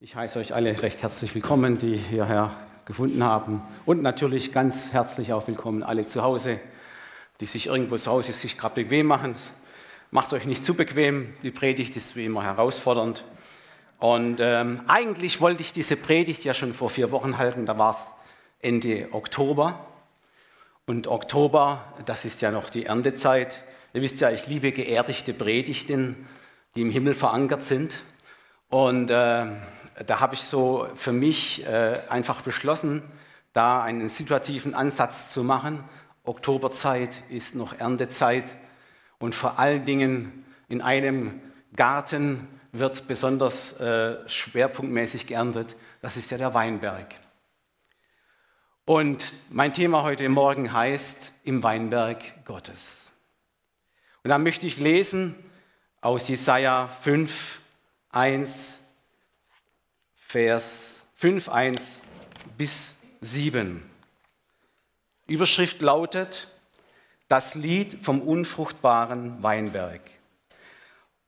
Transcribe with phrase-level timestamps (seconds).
[0.00, 2.54] Ich heiße euch alle recht herzlich willkommen, die hierher
[2.84, 3.62] gefunden haben.
[3.84, 6.60] Und natürlich ganz herzlich auch willkommen alle zu Hause,
[7.40, 9.34] die sich irgendwo zu Hause sich gerade bequem machen.
[10.12, 11.34] Macht euch nicht zu bequem.
[11.42, 13.24] Die Predigt ist wie immer herausfordernd.
[13.98, 17.66] Und ähm, eigentlich wollte ich diese Predigt ja schon vor vier Wochen halten.
[17.66, 17.98] Da war es
[18.60, 19.84] Ende Oktober.
[20.86, 23.64] Und Oktober, das ist ja noch die Erntezeit.
[23.94, 26.28] Ihr wisst ja, ich liebe geerdigte Predigten,
[26.76, 28.04] die im Himmel verankert sind.
[28.70, 29.46] Und äh,
[30.06, 33.02] da habe ich so für mich äh, einfach beschlossen,
[33.52, 35.82] da einen situativen Ansatz zu machen.
[36.24, 38.56] Oktoberzeit ist noch Erntezeit
[39.18, 41.40] und vor allen Dingen in einem
[41.74, 45.76] Garten wird besonders äh, schwerpunktmäßig geerntet.
[46.00, 47.14] Das ist ja der Weinberg.
[48.84, 53.10] Und mein Thema heute Morgen heißt Im Weinberg Gottes.
[54.22, 55.34] Und da möchte ich lesen
[56.00, 57.60] aus Jesaja 5,
[58.10, 58.77] 1
[60.30, 62.02] Vers 5, 1
[62.58, 63.82] bis 7.
[65.26, 66.48] Überschrift lautet,
[67.28, 70.02] das Lied vom unfruchtbaren Weinberg.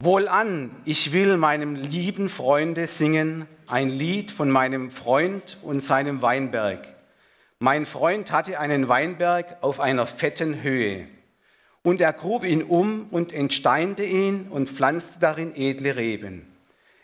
[0.01, 6.87] Wohlan, ich will meinem lieben Freunde singen ein Lied von meinem Freund und seinem Weinberg.
[7.59, 11.09] Mein Freund hatte einen Weinberg auf einer fetten Höhe.
[11.83, 16.50] Und er grub ihn um und entsteinte ihn und pflanzte darin edle Reben.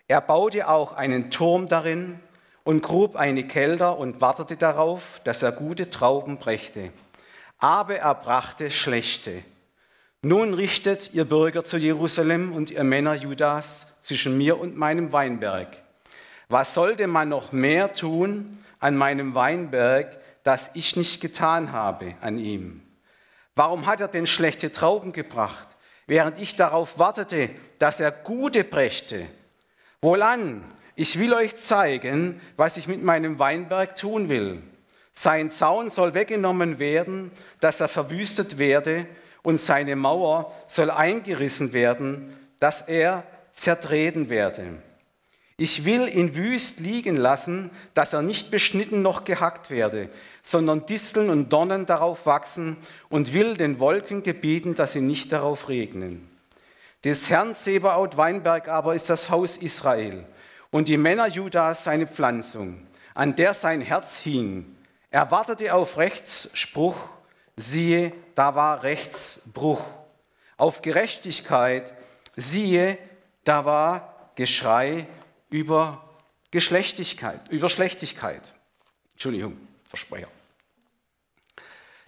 [0.08, 2.20] Er baute auch einen Turm darin
[2.62, 6.92] und grub eine Kelter und wartete darauf, dass er gute Trauben brächte.
[7.58, 9.42] Aber er brachte schlechte.
[10.22, 15.68] Nun richtet ihr Bürger zu Jerusalem und ihr Männer Judas zwischen mir und meinem Weinberg.
[16.48, 22.38] Was sollte man noch mehr tun an meinem Weinberg, das ich nicht getan habe an
[22.38, 22.82] ihm?
[23.56, 25.66] Warum hat er denn schlechte Trauben gebracht,
[26.06, 29.26] während ich darauf wartete, dass er gute brächte?
[30.00, 34.62] Wohlan, ich will euch zeigen, was ich mit meinem Weinberg tun will.
[35.12, 37.30] Sein Zaun soll weggenommen werden,
[37.60, 39.06] dass er verwüstet werde,
[39.42, 44.82] und seine Mauer soll eingerissen werden, dass er zertreten werde.
[45.56, 50.10] Ich will ihn wüst liegen lassen, dass er nicht beschnitten noch gehackt werde,
[50.42, 52.76] sondern Disteln und Dornen darauf wachsen
[53.08, 56.28] und will den Wolken gebieten, dass sie nicht darauf regnen.
[57.04, 60.26] Des Herrn Sebaot Weinberg aber ist das Haus Israel
[60.70, 64.76] und die Männer Judas seine Pflanzung, an der sein Herz hing.
[65.10, 66.96] Er wartete auf Rechtsspruch,
[67.56, 69.80] siehe, da war Rechtsbruch.
[70.56, 71.94] Auf Gerechtigkeit,
[72.34, 72.98] siehe,
[73.44, 75.06] da war Geschrei
[75.48, 76.04] über
[76.50, 78.52] Geschlechtigkeit, über Schlechtigkeit.
[79.12, 80.28] Entschuldigung, Versprecher.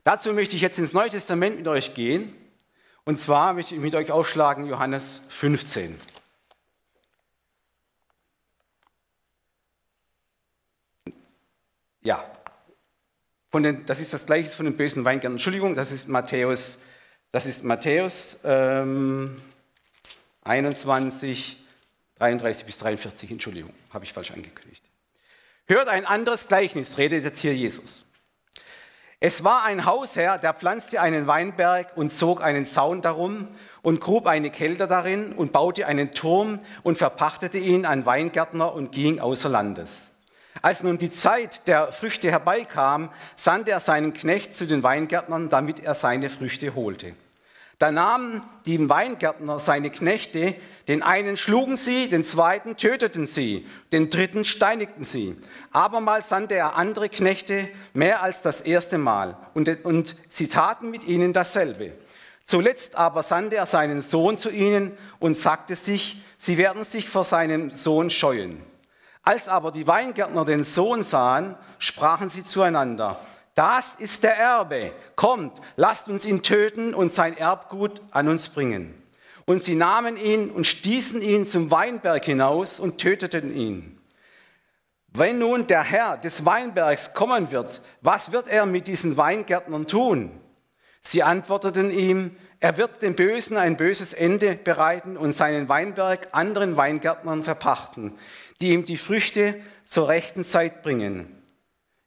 [0.04, 2.34] Dazu möchte ich jetzt ins Neue Testament mit euch gehen
[3.08, 5.98] und zwar möchte ich mit euch aufschlagen Johannes 15.
[12.02, 12.22] Ja,
[13.50, 15.36] von den, das ist das Gleiche von den bösen Weingärten.
[15.36, 16.76] Entschuldigung, das ist Matthäus,
[17.30, 19.40] das ist Matthäus ähm,
[20.42, 21.56] 21,
[22.16, 23.30] 33 bis 43.
[23.30, 24.84] Entschuldigung, habe ich falsch angekündigt.
[25.66, 28.04] Hört ein anderes Gleichnis, redet jetzt hier Jesus.
[29.20, 33.48] Es war ein Hausherr, der pflanzte einen Weinberg und zog einen Zaun darum
[33.82, 38.92] und grub eine Kälte darin und baute einen Turm und verpachtete ihn an Weingärtner und
[38.92, 40.12] ging außer Landes.
[40.62, 45.80] Als nun die Zeit der Früchte herbeikam, sandte er seinen Knecht zu den Weingärtnern, damit
[45.80, 47.14] er seine Früchte holte.
[47.80, 50.54] Da nahmen die Weingärtner seine Knechte,
[50.88, 55.36] den einen schlugen sie, den zweiten töteten sie, den dritten steinigten sie.
[55.70, 61.04] Abermals sandte er andere Knechte mehr als das erste Mal und, und sie taten mit
[61.04, 61.92] ihnen dasselbe.
[62.46, 67.24] Zuletzt aber sandte er seinen Sohn zu ihnen und sagte sich, sie werden sich vor
[67.24, 68.62] seinem Sohn scheuen.
[69.22, 73.20] Als aber die Weingärtner den Sohn sahen, sprachen sie zueinander,
[73.54, 74.92] das ist der Erbe.
[75.16, 78.94] Kommt, lasst uns ihn töten und sein Erbgut an uns bringen.
[79.48, 83.98] Und sie nahmen ihn und stießen ihn zum Weinberg hinaus und töteten ihn.
[85.06, 90.38] Wenn nun der Herr des Weinbergs kommen wird, was wird er mit diesen Weingärtnern tun?
[91.00, 96.76] Sie antworteten ihm, er wird dem Bösen ein böses Ende bereiten und seinen Weinberg anderen
[96.76, 98.12] Weingärtnern verpachten,
[98.60, 101.42] die ihm die Früchte zur rechten Zeit bringen.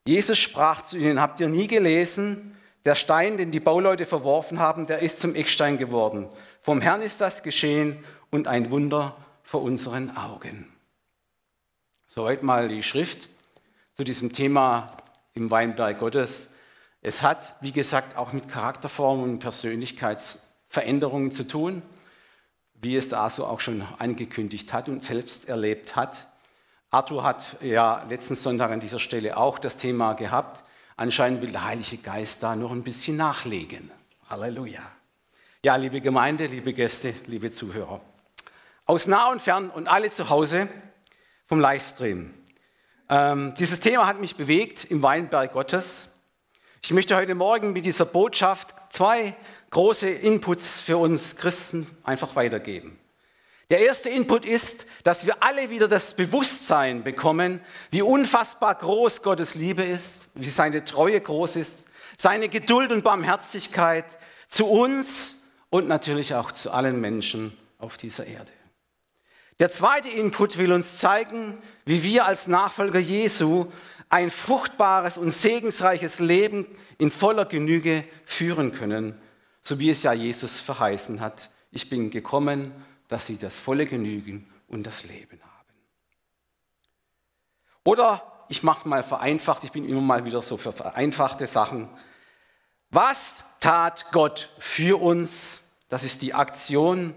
[0.07, 2.55] Jesus sprach zu ihnen, habt ihr nie gelesen,
[2.85, 6.29] der Stein, den die Bauleute verworfen haben, der ist zum Eckstein geworden.
[6.63, 10.71] Vom Herrn ist das geschehen und ein Wunder vor unseren Augen.
[12.05, 13.29] Soweit mal die Schrift
[13.93, 14.85] zu diesem Thema
[15.33, 16.49] im Weinberg Gottes.
[17.01, 21.81] Es hat, wie gesagt, auch mit Charakterformen und Persönlichkeitsveränderungen zu tun,
[22.75, 26.27] wie es da so auch schon angekündigt hat und selbst erlebt hat.
[26.91, 30.63] Arthur hat ja letzten Sonntag an dieser Stelle auch das Thema gehabt.
[30.95, 33.89] Anscheinend will der Heilige Geist da noch ein bisschen nachlegen.
[34.29, 35.00] Halleluja.
[35.63, 38.01] Ja, liebe Gemeinde, liebe Gäste, liebe Zuhörer.
[38.87, 40.67] Aus nah und fern und alle zu Hause
[41.45, 42.33] vom Livestream.
[43.09, 46.07] Ähm, dieses Thema hat mich bewegt im Weinberg Gottes.
[46.81, 49.35] Ich möchte heute Morgen mit dieser Botschaft zwei
[49.69, 52.97] große Inputs für uns Christen einfach weitergeben.
[53.69, 57.61] Der erste Input ist, dass wir alle wieder das Bewusstsein bekommen,
[57.91, 61.85] wie unfassbar groß Gottes Liebe ist, wie seine Treue groß ist,
[62.17, 64.17] seine Geduld und Barmherzigkeit
[64.49, 65.37] zu uns
[65.71, 68.51] und natürlich auch zu allen Menschen auf dieser Erde.
[69.59, 73.68] Der zweite Input will uns zeigen, wie wir als Nachfolger Jesu
[74.09, 79.19] ein fruchtbares und segensreiches Leben in voller Genüge führen können,
[79.62, 81.50] so wie es ja Jesus verheißen hat.
[81.71, 82.71] Ich bin gekommen,
[83.07, 85.74] dass sie das volle Genügen und das Leben haben.
[87.85, 91.88] Oder ich mache mal vereinfacht, ich bin immer mal wieder so für vereinfachte Sachen.
[92.89, 95.61] Was tat Gott für uns?
[95.87, 97.13] Das ist die Aktion.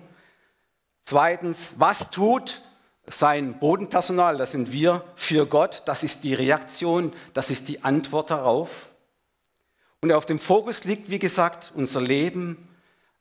[1.02, 2.62] Zweitens, was tut
[3.06, 5.82] sein Bodenpersonal, das sind wir, für Gott?
[5.86, 8.90] Das ist die Reaktion, das ist die Antwort darauf.
[10.00, 12.68] Und auf dem Fokus liegt, wie gesagt, unser Leben,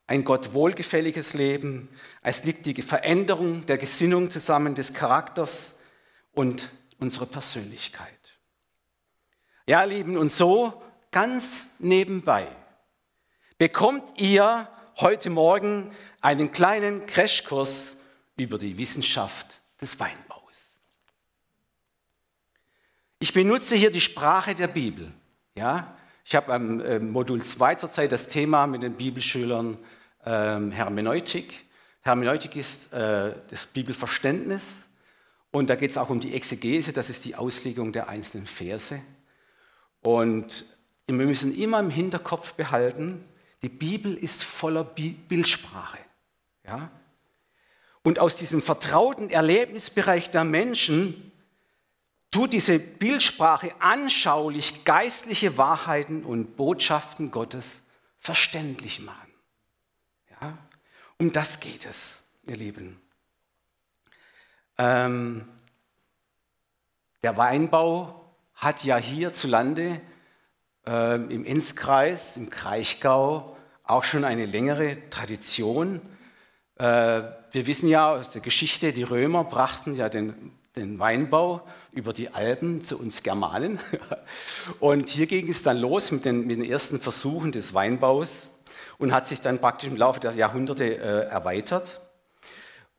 [0.05, 1.89] ein Gott wohlgefälliges Leben.
[2.21, 5.75] Es liegt die Veränderung der Gesinnung zusammen des Charakters
[6.33, 8.09] und unserer Persönlichkeit.
[9.65, 10.81] Ja, Lieben, und so
[11.11, 12.47] ganz nebenbei
[13.57, 14.67] bekommt ihr
[14.97, 15.91] heute Morgen
[16.21, 17.97] einen kleinen Crashkurs
[18.37, 20.81] über die Wissenschaft des Weinbaus.
[23.19, 25.11] Ich benutze hier die Sprache der Bibel.
[25.55, 25.95] Ja?
[26.25, 29.77] Ich habe am ähm, Modul 2 zurzeit das Thema mit den Bibelschülern
[30.25, 31.65] ähm, Hermeneutik.
[32.01, 34.89] Hermeneutik ist äh, das Bibelverständnis
[35.51, 38.99] und da geht es auch um die Exegese, das ist die Auslegung der einzelnen Verse.
[40.01, 40.65] Und
[41.07, 43.23] wir müssen immer im Hinterkopf behalten,
[43.63, 45.99] die Bibel ist voller Bildsprache.
[46.65, 46.91] Ja?
[48.03, 51.31] Und aus diesem vertrauten Erlebnisbereich der Menschen
[52.29, 57.81] tut diese Bildsprache anschaulich geistliche Wahrheiten und Botschaften Gottes
[58.19, 59.31] verständlich machen.
[60.41, 60.57] Ja?
[61.17, 62.99] Um das geht es, ihr Lieben.
[64.77, 65.47] Ähm,
[67.21, 70.01] der Weinbau hat ja hierzulande
[70.87, 76.01] äh, im Enzkreis, im Kraichgau, auch schon eine längere Tradition.
[76.77, 82.13] Äh, wir wissen ja aus der Geschichte, die Römer brachten ja den den Weinbau über
[82.13, 83.79] die Alpen zu uns Germanen.
[84.79, 88.49] Und hier ging es dann los mit den, mit den ersten Versuchen des Weinbaus
[88.97, 92.01] und hat sich dann praktisch im Laufe der Jahrhunderte äh, erweitert.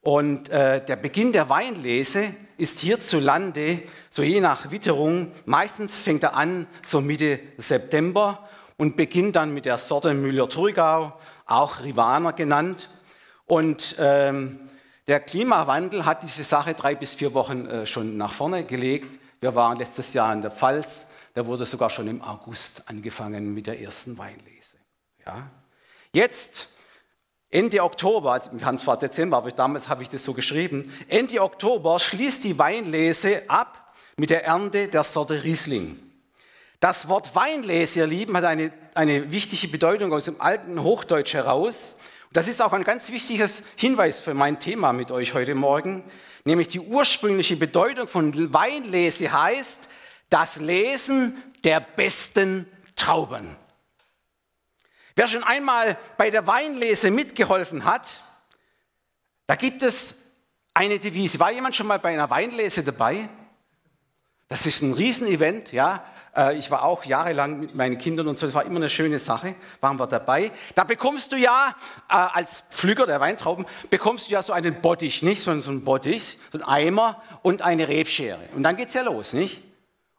[0.04, 6.34] Und äh, der Beginn der Weinlese ist hierzulande, so je nach Witterung, meistens fängt er
[6.36, 8.46] an so Mitte September
[8.76, 11.14] und beginnt dann mit der Sorte Müller-Thurgau,
[11.46, 12.90] auch Rivaner genannt.
[13.46, 14.60] Und ähm,
[15.06, 19.18] der Klimawandel hat diese Sache drei bis vier Wochen äh, schon nach vorne gelegt.
[19.40, 23.66] Wir waren letztes Jahr in der Pfalz, da wurde sogar schon im August angefangen mit
[23.66, 24.76] der ersten Weinlese.
[25.24, 25.50] Ja.
[26.12, 26.68] Jetzt,
[27.54, 31.40] Ende Oktober, also wir haben zwar Dezember, aber damals habe ich das so geschrieben, Ende
[31.40, 36.00] Oktober schließt die Weinlese ab mit der Ernte der Sorte Riesling.
[36.80, 41.94] Das Wort Weinlese, ihr Lieben, hat eine, eine wichtige Bedeutung aus dem alten Hochdeutsch heraus.
[42.32, 46.02] Das ist auch ein ganz wichtiges Hinweis für mein Thema mit euch heute Morgen,
[46.44, 49.88] nämlich die ursprüngliche Bedeutung von Weinlese heißt
[50.28, 53.56] das Lesen der besten Trauben.
[55.16, 58.20] Wer schon einmal bei der Weinlese mitgeholfen hat,
[59.46, 60.16] da gibt es
[60.72, 61.38] eine Devise.
[61.38, 63.28] War jemand schon mal bei einer Weinlese dabei?
[64.48, 66.04] Das ist ein Riesenevent, ja.
[66.36, 69.18] Äh, ich war auch jahrelang mit meinen Kindern und so, das war immer eine schöne
[69.18, 70.50] Sache, waren wir dabei.
[70.74, 71.74] Da bekommst du ja
[72.08, 75.42] äh, als Pflücker der Weintrauben, bekommst du ja so einen Bottich, nicht?
[75.42, 78.48] So, einen Bottich, so einen Eimer und eine Rebschere.
[78.54, 79.62] Und dann geht es ja los, nicht?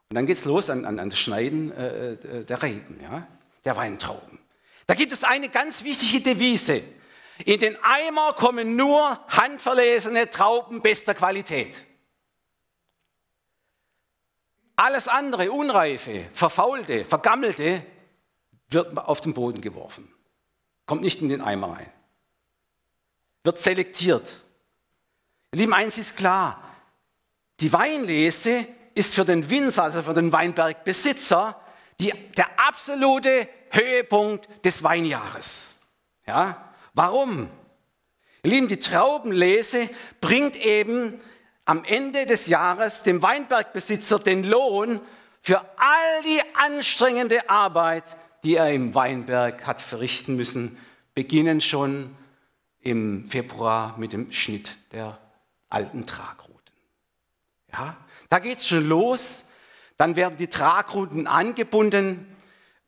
[0.08, 3.26] Und dann geht es los an, an, an, das Schneiden äh, der Reben, ja?
[3.64, 4.35] der Weintrauben.
[4.86, 6.82] Da gibt es eine ganz wichtige Devise.
[7.44, 11.84] In den Eimer kommen nur handverlesene Trauben bester Qualität.
[14.76, 17.84] Alles andere, unreife, verfaulte, vergammelte,
[18.68, 20.12] wird auf den Boden geworfen.
[20.86, 21.90] Kommt nicht in den Eimer rein.
[23.42, 24.44] Wird selektiert.
[25.52, 26.62] Lieben, eins ist klar.
[27.60, 31.60] Die Weinlese ist für den Winzer, also für den Weinbergbesitzer,
[32.00, 35.74] die, der absolute Höhepunkt des Weinjahres.
[36.26, 36.72] Ja?
[36.94, 37.48] Warum?
[38.42, 41.20] Lieben, die Traubenlese bringt eben
[41.64, 45.00] am Ende des Jahres dem Weinbergbesitzer den Lohn
[45.42, 50.78] für all die anstrengende Arbeit, die er im Weinberg hat verrichten müssen,
[51.14, 52.14] beginnen schon
[52.80, 55.18] im Februar mit dem Schnitt der
[55.68, 56.56] alten Tragruten.
[57.72, 57.96] Ja,
[58.28, 59.44] da geht es schon los.
[59.96, 62.26] Dann werden die Tragruten angebunden,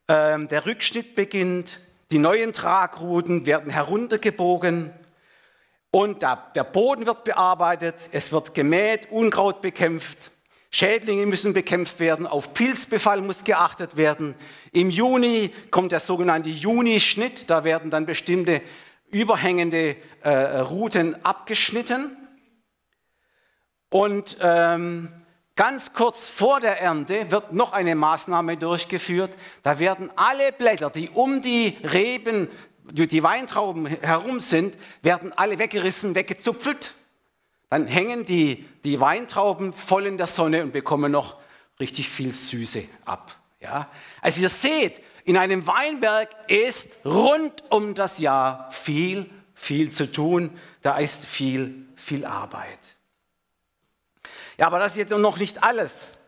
[0.09, 4.93] ähm, der Rückschnitt beginnt, die neuen Tragruten werden heruntergebogen
[5.91, 10.31] und der Boden wird bearbeitet, es wird gemäht, Unkraut bekämpft,
[10.71, 14.35] Schädlinge müssen bekämpft werden, auf Pilzbefall muss geachtet werden.
[14.73, 18.61] Im Juni kommt der sogenannte Junischnitt, da werden dann bestimmte
[19.11, 22.15] überhängende äh, Routen abgeschnitten.
[23.91, 25.11] Und ähm,
[25.59, 29.37] ganz kurz vor der Ernte wird noch eine Maßnahme durchgeführt.
[29.63, 32.49] Da werden alle Blätter, die um die Reben,
[32.91, 36.95] die Weintrauben herum sind, werden alle weggerissen, weggezupfelt
[37.71, 41.37] dann hängen die, die Weintrauben voll in der Sonne und bekommen noch
[41.79, 43.37] richtig viel Süße ab.
[43.61, 43.91] Ja?
[44.23, 50.51] Also ihr seht, in einem Weinberg ist rund um das Jahr viel, viel zu tun.
[50.81, 52.97] Da ist viel, viel Arbeit.
[54.59, 56.19] Ja, aber das ist jetzt noch nicht alles.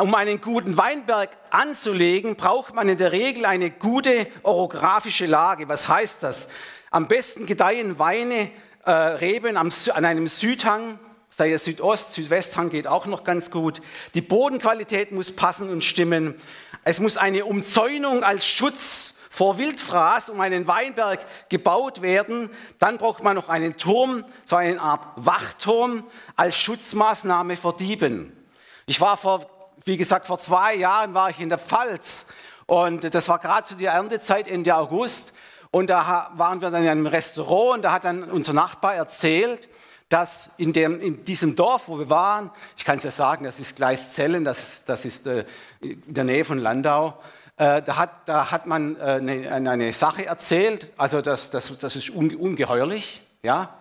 [0.00, 5.68] Um einen guten Weinberg anzulegen, braucht man in der Regel eine gute orografische Lage.
[5.68, 6.48] Was heißt das?
[6.90, 8.50] Am besten gedeihen Weine
[8.84, 10.98] äh, Reben am, an einem Südhang,
[11.30, 13.80] sei es Südost, Südwesthang geht auch noch ganz gut.
[14.14, 16.34] Die Bodenqualität muss passen und stimmen.
[16.82, 22.50] Es muss eine Umzäunung als Schutz vor Wildfraß um einen Weinberg gebaut werden.
[22.78, 26.04] Dann braucht man noch einen Turm, so eine Art Wachturm
[26.36, 28.36] als Schutzmaßnahme vor Dieben.
[28.84, 29.46] Ich war vor,
[29.86, 32.26] wie gesagt, vor zwei Jahren war ich in der Pfalz
[32.66, 35.32] und das war gerade zu der Erntezeit Ende August.
[35.70, 39.66] Und da waren wir dann in einem Restaurant und da hat dann unser Nachbar erzählt,
[40.10, 43.58] dass in, dem, in diesem Dorf, wo wir waren, ich kann es ja sagen, das
[43.58, 45.46] ist Gleiszellen, das ist, das ist äh,
[45.80, 47.18] in der Nähe von Landau,
[47.62, 51.94] äh, da, hat, da hat man äh, eine, eine, Sache erzählt, also das, das, das
[51.94, 53.78] ist ungeheuerlich, ja.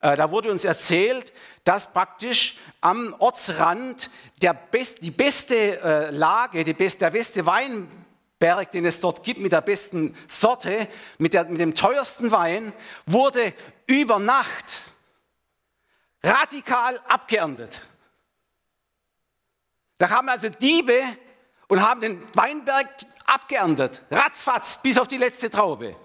[0.00, 1.34] Äh, da wurde uns erzählt,
[1.64, 4.10] dass praktisch am Ortsrand
[4.40, 7.88] der best, die beste Lage, die best, der beste Wein
[8.38, 12.72] Berg, den es dort gibt, mit der besten Sorte, mit, der, mit dem teuersten Wein,
[13.04, 13.52] wurde
[13.86, 14.80] über Nacht
[16.22, 17.82] radikal abgeerntet.
[19.98, 21.02] Da kamen also Diebe
[21.70, 22.88] und haben den Weinberg
[23.24, 25.96] abgeerntet, ratzfatz, bis auf die letzte Traube.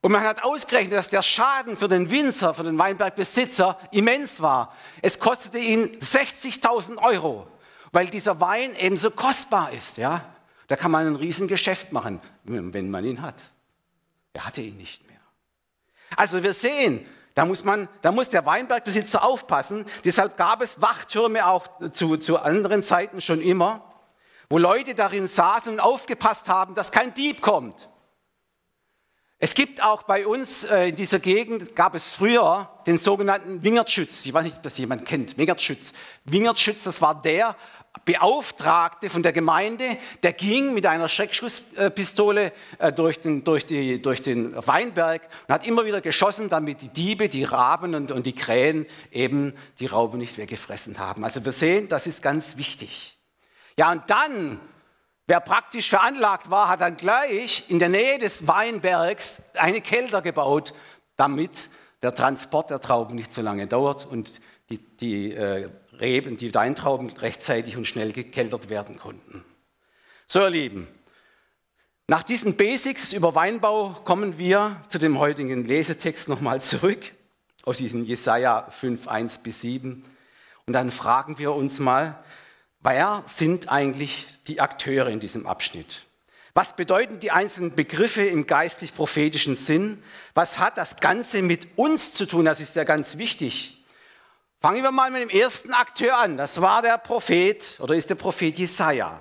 [0.00, 4.74] Und man hat ausgerechnet, dass der Schaden für den Winzer, für den Weinbergbesitzer immens war.
[5.02, 7.48] Es kostete ihn 60.000 Euro,
[7.90, 9.96] weil dieser Wein eben so kostbar ist.
[9.96, 10.24] Ja?
[10.68, 13.50] Da kann man ein Riesengeschäft machen, wenn man ihn hat.
[14.34, 15.20] Er hatte ihn nicht mehr.
[16.16, 19.84] Also wir sehen, da muss, man, da muss der Weinbergbesitzer aufpassen.
[20.04, 23.93] Deshalb gab es Wachtürme auch zu, zu anderen Zeiten schon immer,
[24.48, 27.88] wo Leute darin saßen und aufgepasst haben, dass kein Dieb kommt.
[29.38, 34.24] Es gibt auch bei uns äh, in dieser Gegend, gab es früher den sogenannten Wingertschütz.
[34.24, 35.36] Ich weiß nicht, ob das jemand kennt.
[35.36, 35.92] Wingertschütz.
[36.24, 37.56] Wingertschütz, das war der
[38.04, 44.22] Beauftragte von der Gemeinde, der ging mit einer Schreckschusspistole äh, durch den, durch, die, durch
[44.22, 48.34] den Weinberg und hat immer wieder geschossen, damit die Diebe, die Raben und, und die
[48.34, 51.22] Krähen eben die Rauben nicht weggefressen haben.
[51.22, 53.18] Also wir sehen, das ist ganz wichtig.
[53.76, 54.60] Ja, und dann,
[55.26, 60.74] wer praktisch veranlagt war, hat dann gleich in der Nähe des Weinbergs eine Kelter gebaut,
[61.16, 61.70] damit
[62.02, 64.40] der Transport der Trauben nicht so lange dauert und
[64.70, 69.44] die, die äh, Reben, die Weintrauben rechtzeitig und schnell gekeltert werden konnten.
[70.26, 70.88] So, ihr Lieben,
[72.06, 77.00] nach diesen Basics über Weinbau kommen wir zu dem heutigen Lesetext nochmal zurück,
[77.64, 80.04] aus diesem Jesaja 5, 1 bis 7.
[80.66, 82.22] Und dann fragen wir uns mal,
[82.84, 86.04] wer sind eigentlich die Akteure in diesem Abschnitt?
[86.52, 90.00] Was bedeuten die einzelnen Begriffe im geistlich-prophetischen Sinn?
[90.34, 92.44] Was hat das Ganze mit uns zu tun?
[92.44, 93.84] Das ist ja ganz wichtig.
[94.60, 96.36] Fangen wir mal mit dem ersten Akteur an.
[96.36, 99.20] Das war der Prophet oder ist der Prophet Jesaja.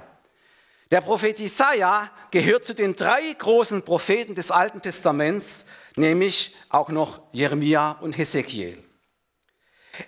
[0.91, 5.65] Der Prophet Jesaja gehört zu den drei großen Propheten des Alten Testaments,
[5.95, 8.77] nämlich auch noch Jeremia und Hesekiel.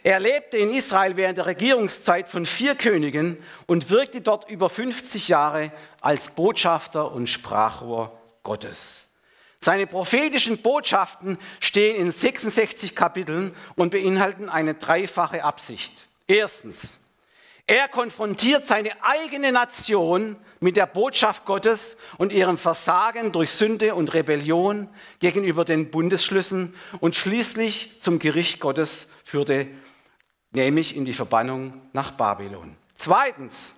[0.04, 3.38] Er lebte in Israel während der Regierungszeit von vier Königen
[3.68, 9.08] und wirkte dort über 50 Jahre als Botschafter und Sprachrohr Gottes.
[9.60, 16.08] Seine prophetischen Botschaften stehen in 66 Kapiteln und beinhalten eine dreifache Absicht.
[16.28, 17.00] Erstens,
[17.68, 24.14] er konfrontiert seine eigene Nation mit der Botschaft Gottes und ihrem Versagen durch Sünde und
[24.14, 24.88] Rebellion
[25.20, 29.68] gegenüber den Bundesschlüssen und schließlich zum Gericht Gottes führte
[30.52, 32.78] nämlich in die Verbannung nach Babylon.
[32.94, 33.76] Zweitens,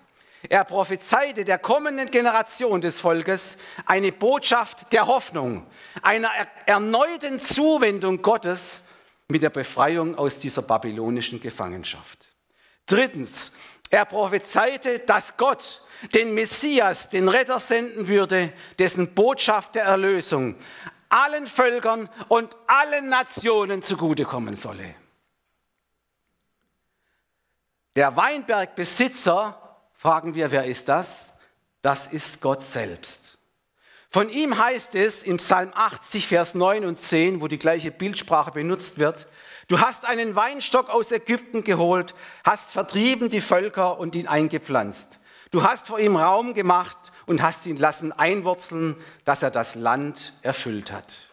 [0.48, 5.66] er prophezeite der kommenden Generation des Volkes eine Botschaft der Hoffnung,
[6.02, 6.30] einer
[6.66, 8.84] erneuten Zuwendung Gottes
[9.28, 12.28] mit der Befreiung aus dieser babylonischen Gefangenschaft.
[12.86, 13.52] Drittens,
[13.90, 15.82] er prophezeite, dass Gott
[16.14, 20.56] den Messias, den Retter senden würde, dessen Botschaft der Erlösung
[21.08, 24.94] allen Völkern und allen Nationen zugutekommen solle.
[27.96, 31.32] Der Weinbergbesitzer, fragen wir, wer ist das?
[31.82, 33.38] Das ist Gott selbst.
[34.10, 38.52] Von ihm heißt es im Psalm 80, Vers 9 und 10, wo die gleiche Bildsprache
[38.52, 39.28] benutzt wird,
[39.68, 45.20] du hast einen Weinstock aus Ägypten geholt, hast vertrieben die Völker und ihn eingepflanzt.
[45.50, 50.34] Du hast vor ihm Raum gemacht und hast ihn lassen einwurzeln, dass er das Land
[50.42, 51.28] erfüllt hat.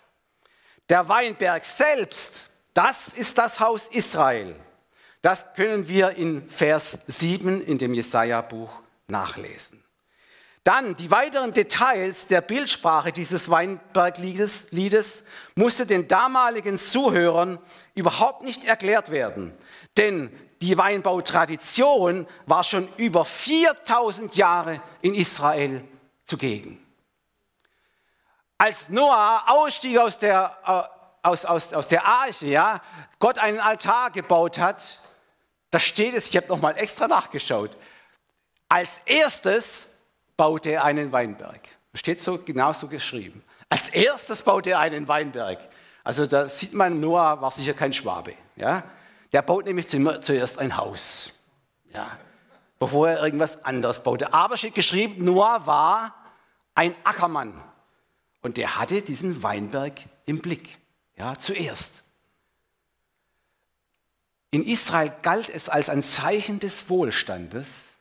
[0.90, 4.56] Der Weinberg selbst, das ist das Haus Israel.
[5.22, 8.70] Das können wir in Vers 7 in dem Jesaja-Buch
[9.08, 9.85] nachlesen.
[10.66, 17.60] Dann die weiteren Details der Bildsprache dieses Weinbergliedes Liedes musste den damaligen Zuhörern
[17.94, 19.56] überhaupt nicht erklärt werden,
[19.96, 25.84] denn die Weinbautradition war schon über 4000 Jahre in Israel
[26.24, 26.84] zugegen.
[28.58, 32.82] Als Noah ausstieg aus der, äh, aus, aus, aus der Arche, ja,
[33.20, 35.00] Gott einen Altar gebaut hat,
[35.70, 37.78] da steht es, ich habe nochmal extra nachgeschaut,
[38.68, 39.90] als erstes
[40.38, 41.62] baute er einen Weinberg.
[41.94, 43.44] Steht so genauso geschrieben.
[43.70, 45.60] Als erstes baute er einen Weinberg.
[46.04, 48.34] Also da sieht man, Noah war sicher kein Schwabe.
[48.56, 48.84] Ja?
[49.34, 51.34] Der baut nämlich zuerst ein Haus,
[51.92, 52.18] ja,
[52.80, 54.34] bevor er irgendwas anderes baute.
[54.34, 56.16] Aber steht geschrieben, Noah war
[56.74, 57.62] ein Ackermann
[58.42, 59.94] und der hatte diesen Weinberg
[60.26, 60.78] im Blick,
[61.18, 62.04] ja, zuerst.
[64.52, 67.96] In Israel galt es als ein Zeichen des Wohlstandes,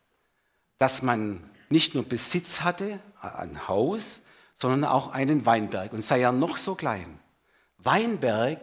[0.78, 4.22] dass man nicht nur Besitz hatte, ein Haus,
[4.54, 7.18] sondern auch einen Weinberg und sei er noch so klein.
[7.78, 8.60] Weinberg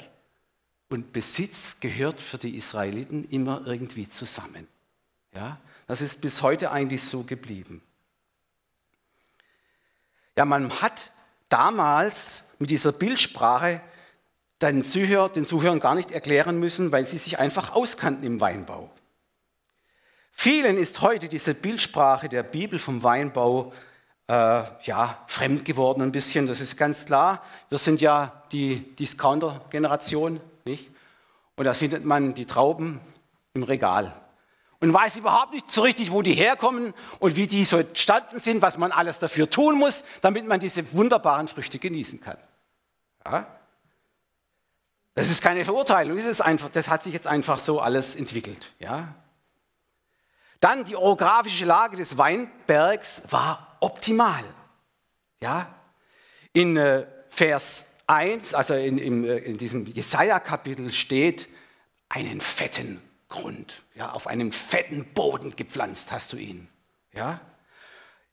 [0.87, 4.65] und Besitz gehört für die Israeliten immer irgendwie zusammen.
[5.33, 7.83] Ja, das ist bis heute eigentlich so geblieben.
[10.37, 11.11] Ja, man hat
[11.49, 13.81] damals mit dieser Bildsprache
[14.61, 18.89] den, Zuhör, den Zuhörern gar nicht erklären müssen, weil sie sich einfach auskannten im Weinbau.
[20.43, 23.73] Vielen ist heute diese Bildsprache der Bibel vom Weinbau
[24.27, 27.43] äh, ja, fremd geworden ein bisschen, das ist ganz klar.
[27.69, 30.89] Wir sind ja die Discounter-Generation, nicht?
[31.55, 32.99] Und da findet man die Trauben
[33.53, 34.19] im Regal.
[34.79, 38.63] Und weiß überhaupt nicht so richtig, wo die herkommen und wie die so entstanden sind,
[38.63, 42.37] was man alles dafür tun muss, damit man diese wunderbaren Früchte genießen kann.
[43.27, 43.45] Ja?
[45.13, 48.71] Das ist keine Verurteilung, das, ist einfach, das hat sich jetzt einfach so alles entwickelt.
[48.79, 49.13] Ja?
[50.61, 54.43] Dann die orografische Lage des Weinbergs war optimal.
[55.41, 55.75] Ja?
[56.53, 61.49] In äh, Vers 1, also in, in, äh, in diesem Jesaja-Kapitel steht,
[62.09, 63.83] einen fetten Grund.
[63.95, 66.67] Ja, auf einem fetten Boden gepflanzt hast du ihn.
[67.11, 67.41] Ja?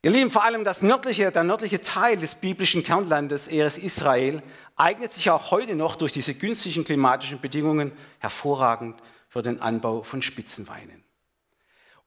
[0.03, 4.43] Ihr Lieben, vor allem das nördliche, der nördliche Teil des biblischen Kernlandes, Eres Israel,
[4.77, 10.21] eignet sich auch heute noch durch diese günstigen klimatischen Bedingungen hervorragend für den Anbau von
[10.21, 11.08] Spitzenweinen.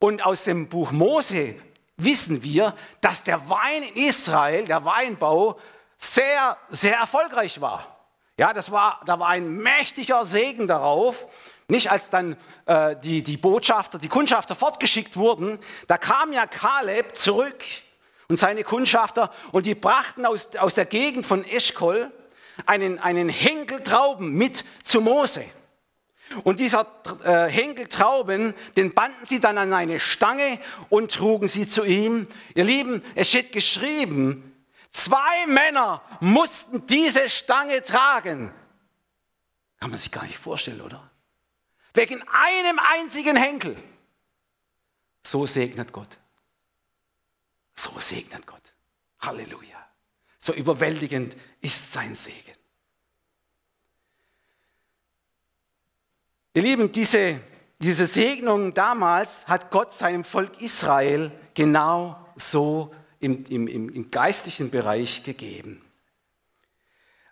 [0.01, 1.53] Und aus dem Buch Mose
[1.95, 5.59] wissen wir, dass der Wein in Israel, der Weinbau,
[5.99, 7.85] sehr, sehr erfolgreich war.
[8.35, 11.27] Ja, das war, da war ein mächtiger Segen darauf.
[11.67, 12.35] Nicht als dann
[12.65, 17.63] äh, die, die Botschafter, die Kundschafter fortgeschickt wurden, da kam ja Kaleb zurück
[18.27, 22.11] und seine Kundschafter und die brachten aus, aus der Gegend von Eschkol
[22.65, 25.45] einen, einen Henkel Trauben mit zu Mose.
[26.43, 26.87] Und dieser
[27.23, 32.27] äh, Henkel Trauben, den banden sie dann an eine Stange und trugen sie zu ihm.
[32.55, 34.51] Ihr Lieben, es steht geschrieben,
[34.91, 38.53] Zwei Männer mussten diese Stange tragen.
[39.79, 41.09] Kann man sich gar nicht vorstellen, oder?
[41.93, 43.81] Wegen einem einzigen Henkel.
[45.23, 46.17] So segnet Gott.
[47.75, 48.61] So segnet Gott.
[49.19, 49.87] Halleluja.
[50.37, 52.53] So überwältigend ist sein Segen.
[56.53, 57.39] Ihr Lieben, diese,
[57.79, 65.23] diese Segnung damals hat Gott seinem Volk Israel genau so im, im, im geistlichen Bereich
[65.23, 65.81] gegeben.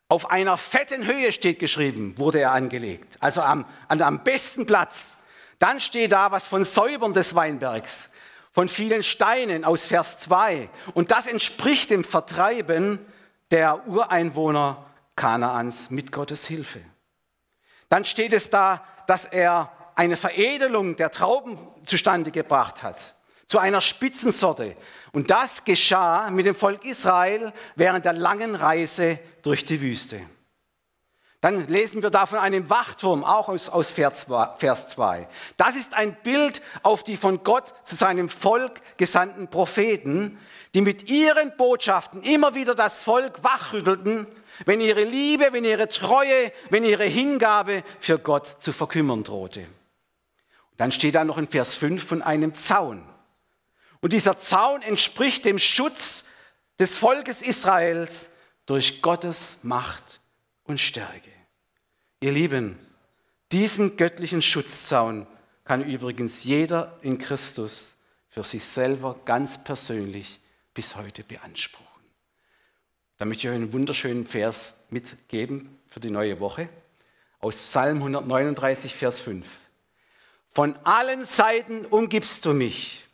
[0.07, 5.17] Auf einer fetten Höhe steht geschrieben, wurde er angelegt, also am, an, am besten Platz.
[5.59, 8.07] Dann steht da was von Säubern des Weinbergs,
[8.53, 10.69] von vielen Steinen aus Vers 2.
[10.93, 12.99] Und das entspricht dem Vertreiben
[13.51, 14.85] der Ureinwohner
[15.17, 16.79] Kanaans mit Gottes Hilfe.
[17.89, 23.15] Dann steht es da, dass er eine Veredelung der Trauben zustande gebracht hat,
[23.47, 24.77] zu einer Spitzensorte.
[25.11, 30.21] Und das geschah mit dem Volk Israel während der langen Reise durch die Wüste.
[31.41, 35.27] Dann lesen wir da von einem Wachturm, auch aus, aus Vers 2.
[35.55, 40.37] Das ist ein Bild auf die von Gott zu seinem Volk gesandten Propheten,
[40.73, 44.27] die mit ihren Botschaften immer wieder das Volk wachrüttelten,
[44.65, 49.65] wenn ihre Liebe, wenn ihre Treue, wenn ihre Hingabe für Gott zu verkümmern drohte.
[50.77, 53.03] dann steht da noch in Vers 5 von einem Zaun.
[54.01, 56.23] Und dieser Zaun entspricht dem Schutz
[56.79, 58.31] des Volkes Israels
[58.65, 60.21] durch Gottes Macht
[60.63, 61.31] und Stärke.
[62.21, 62.79] Ihr Lieben,
[63.51, 65.27] diesen göttlichen Schutzzaun
[65.65, 67.97] kann übrigens jeder in Christus
[68.29, 70.39] für sich selber ganz persönlich
[70.73, 71.88] bis heute beanspruchen.
[73.19, 76.69] Da möchte ich euch einen wunderschönen Vers mitgeben für die neue Woche
[77.39, 79.45] aus Psalm 139, Vers 5.
[80.51, 83.05] Von allen Seiten umgibst du mich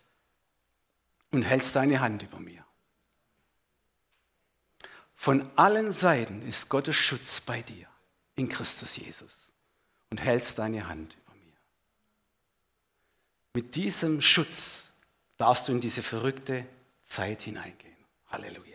[1.31, 2.63] und hältst deine Hand über mir.
[5.15, 7.87] Von allen Seiten ist Gottes Schutz bei dir
[8.35, 9.53] in Christus Jesus
[10.11, 11.57] und hältst deine Hand über mir.
[13.53, 14.91] Mit diesem Schutz
[15.37, 16.63] darfst du in diese verrückte
[17.03, 17.97] Zeit hineingehen.
[18.27, 18.74] Halleluja.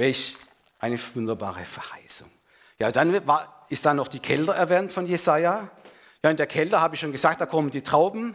[0.00, 0.36] Welch
[0.78, 2.30] eine wunderbare Verheißung.
[2.78, 5.70] Ja, dann war, ist da noch die Kälte erwähnt von Jesaja.
[6.22, 8.34] Ja, in der Kälte habe ich schon gesagt, da kommen die Trauben.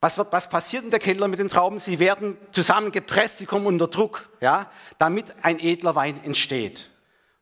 [0.00, 1.80] Was, wird, was passiert in der Kälte mit den Trauben?
[1.80, 6.88] Sie werden zusammengepresst, sie kommen unter Druck, ja, damit ein edler Wein entsteht.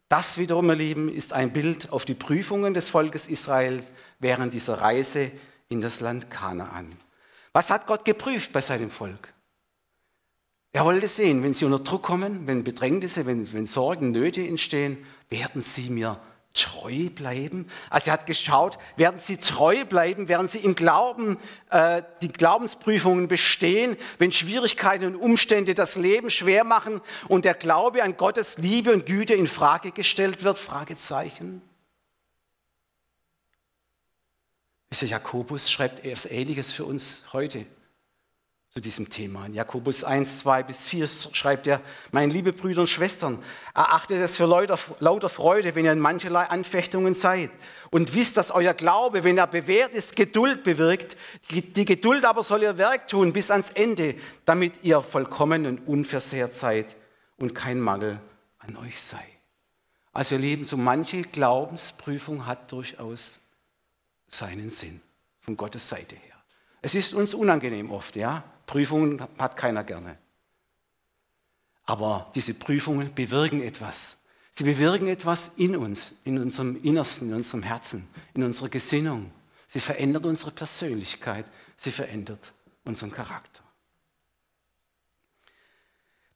[0.08, 3.84] Das wiederum, ihr Lieben, ist ein Bild auf die Prüfungen des Volkes Israel
[4.20, 5.30] während dieser Reise
[5.68, 6.96] in das Land Kanaan.
[7.52, 9.33] Was hat Gott geprüft bei seinem Volk?
[10.74, 14.98] Er wollte sehen, wenn sie unter Druck kommen, wenn Bedrängnisse, wenn, wenn Sorgen, Nöte entstehen,
[15.28, 16.20] werden sie mir
[16.52, 17.68] treu bleiben?
[17.90, 21.38] Also er hat geschaut, werden sie treu bleiben, werden sie im Glauben
[21.70, 28.02] äh, die Glaubensprüfungen bestehen, wenn Schwierigkeiten und Umstände das Leben schwer machen und der Glaube
[28.02, 30.58] an Gottes Liebe und Güte in Frage gestellt wird?
[30.58, 31.62] Fragezeichen.
[34.90, 37.64] Jakobus schreibt etwas Ähnliches für uns heute
[38.76, 39.46] zu diesem Thema.
[39.46, 43.40] In Jakobus 1, 2 bis 4 schreibt er, meine liebe Brüder und Schwestern,
[43.72, 47.52] erachtet es für lauter, Freude, wenn ihr in mancherlei Anfechtungen seid
[47.92, 51.16] und wisst, dass euer Glaube, wenn er bewährt ist, Geduld bewirkt.
[51.52, 56.52] Die Geduld aber soll ihr Werk tun bis ans Ende, damit ihr vollkommen und unversehrt
[56.52, 56.96] seid
[57.36, 58.18] und kein Mangel
[58.58, 59.24] an euch sei.
[60.12, 63.38] Also ihr Lieben, so manche Glaubensprüfung hat durchaus
[64.26, 65.00] seinen Sinn
[65.42, 66.34] von Gottes Seite her.
[66.82, 68.42] Es ist uns unangenehm oft, ja.
[68.66, 70.18] Prüfungen hat keiner gerne.
[71.86, 74.16] Aber diese Prüfungen bewirken etwas.
[74.52, 79.32] Sie bewirken etwas in uns, in unserem Innersten, in unserem Herzen, in unserer Gesinnung.
[79.66, 81.46] Sie verändert unsere Persönlichkeit,
[81.76, 82.52] sie verändert
[82.84, 83.62] unseren Charakter.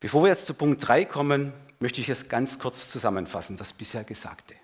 [0.01, 4.05] Bevor wir jetzt zu Punkt 3 kommen, möchte ich es ganz kurz zusammenfassen, das bisher
[4.05, 4.55] Gesagte.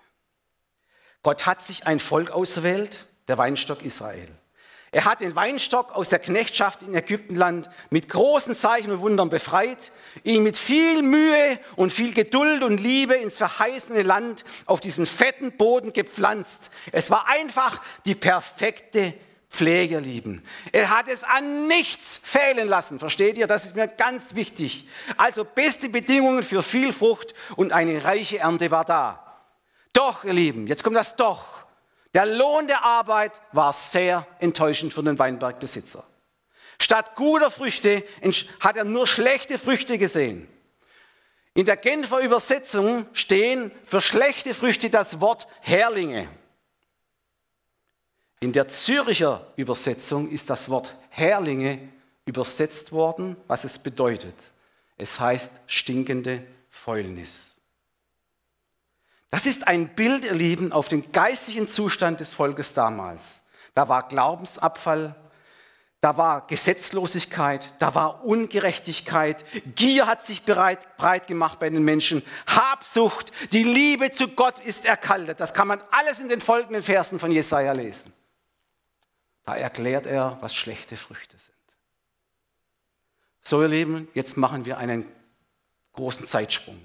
[1.23, 4.29] Gott hat sich ein Volk ausgewählt, der Weinstock Israel.
[4.95, 9.91] Er hat den Weinstock aus der Knechtschaft in Ägyptenland mit großen Zeichen und Wundern befreit,
[10.23, 15.51] ihn mit viel Mühe und viel Geduld und Liebe ins verheißene Land auf diesen fetten
[15.57, 16.71] Boden gepflanzt.
[16.93, 19.13] Es war einfach die perfekte
[19.49, 20.45] Pflege, lieben.
[20.71, 23.47] Er hat es an nichts fehlen lassen, versteht ihr?
[23.47, 24.87] Das ist mir ganz wichtig.
[25.17, 29.43] Also beste Bedingungen für viel Frucht und eine reiche Ernte war da.
[29.91, 31.54] Doch, ihr Lieben, jetzt kommt das Doch.
[32.15, 36.01] Der Lohn der Arbeit war sehr enttäuschend für den Weinbergbesitzer.
[36.79, 38.05] Statt guter Früchte
[38.61, 40.47] hat er nur schlechte Früchte gesehen.
[41.55, 46.29] In der Genfer Übersetzung stehen für schlechte Früchte das Wort Herlinge.
[48.39, 51.89] In der Züricher Übersetzung ist das Wort Herlinge
[52.25, 54.35] übersetzt worden, was es bedeutet.
[54.97, 57.54] Es heißt stinkende Fäulnis.
[59.35, 63.41] Das ist ein Bild, ihr Lieben, auf den geistigen Zustand des Volkes damals.
[63.73, 65.13] Da war Glaubensabfall,
[65.99, 69.43] da war Gesetzlosigkeit, da war Ungerechtigkeit,
[69.75, 74.85] Gier hat sich bereit, breit gemacht bei den Menschen, Habsucht, die Liebe zu Gott ist
[74.85, 75.41] erkaltet.
[75.41, 78.13] Das kann man alles in den folgenden Versen von Jesaja lesen.
[79.43, 81.51] Da erklärt er, was schlechte Früchte sind.
[83.41, 85.05] So, ihr Lieben, jetzt machen wir einen
[85.91, 86.79] großen Zeitsprung.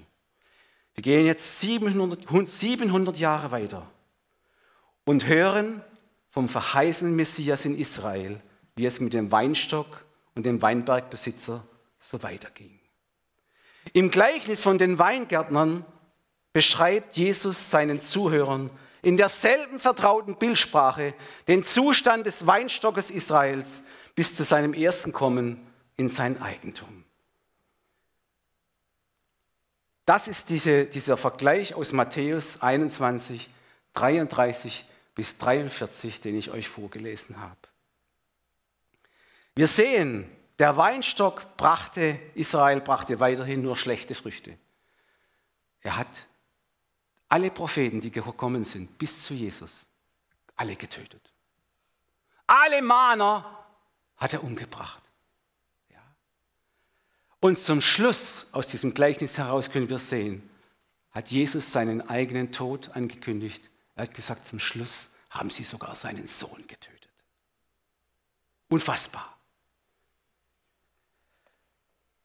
[0.93, 3.89] Wir gehen jetzt 700, 700 Jahre weiter
[5.05, 5.81] und hören
[6.29, 8.41] vom verheißenen Messias in Israel,
[8.75, 11.63] wie es mit dem Weinstock und dem Weinbergbesitzer
[11.99, 12.79] so weiterging.
[13.93, 15.85] Im Gleichnis von den Weingärtnern
[16.53, 18.69] beschreibt Jesus seinen Zuhörern,
[19.01, 21.13] in derselben vertrauten Bildsprache
[21.47, 23.81] den Zustand des Weinstockes Israels
[24.13, 25.59] bis zu seinem ersten Kommen
[25.97, 27.00] in sein Eigentum.
[30.11, 33.49] Das ist diese, dieser Vergleich aus Matthäus 21,
[33.93, 37.55] 33 bis 43, den ich euch vorgelesen habe.
[39.55, 44.57] Wir sehen, der Weinstock brachte, Israel brachte weiterhin nur schlechte Früchte.
[45.79, 46.27] Er hat
[47.29, 49.87] alle Propheten, die gekommen sind, bis zu Jesus,
[50.57, 51.21] alle getötet.
[52.47, 53.65] Alle Mahner
[54.17, 55.03] hat er umgebracht.
[57.41, 60.47] Und zum Schluss aus diesem Gleichnis heraus können wir sehen,
[61.11, 63.69] hat Jesus seinen eigenen Tod angekündigt.
[63.95, 67.09] Er hat gesagt, zum Schluss haben sie sogar seinen Sohn getötet.
[68.69, 69.37] Unfassbar.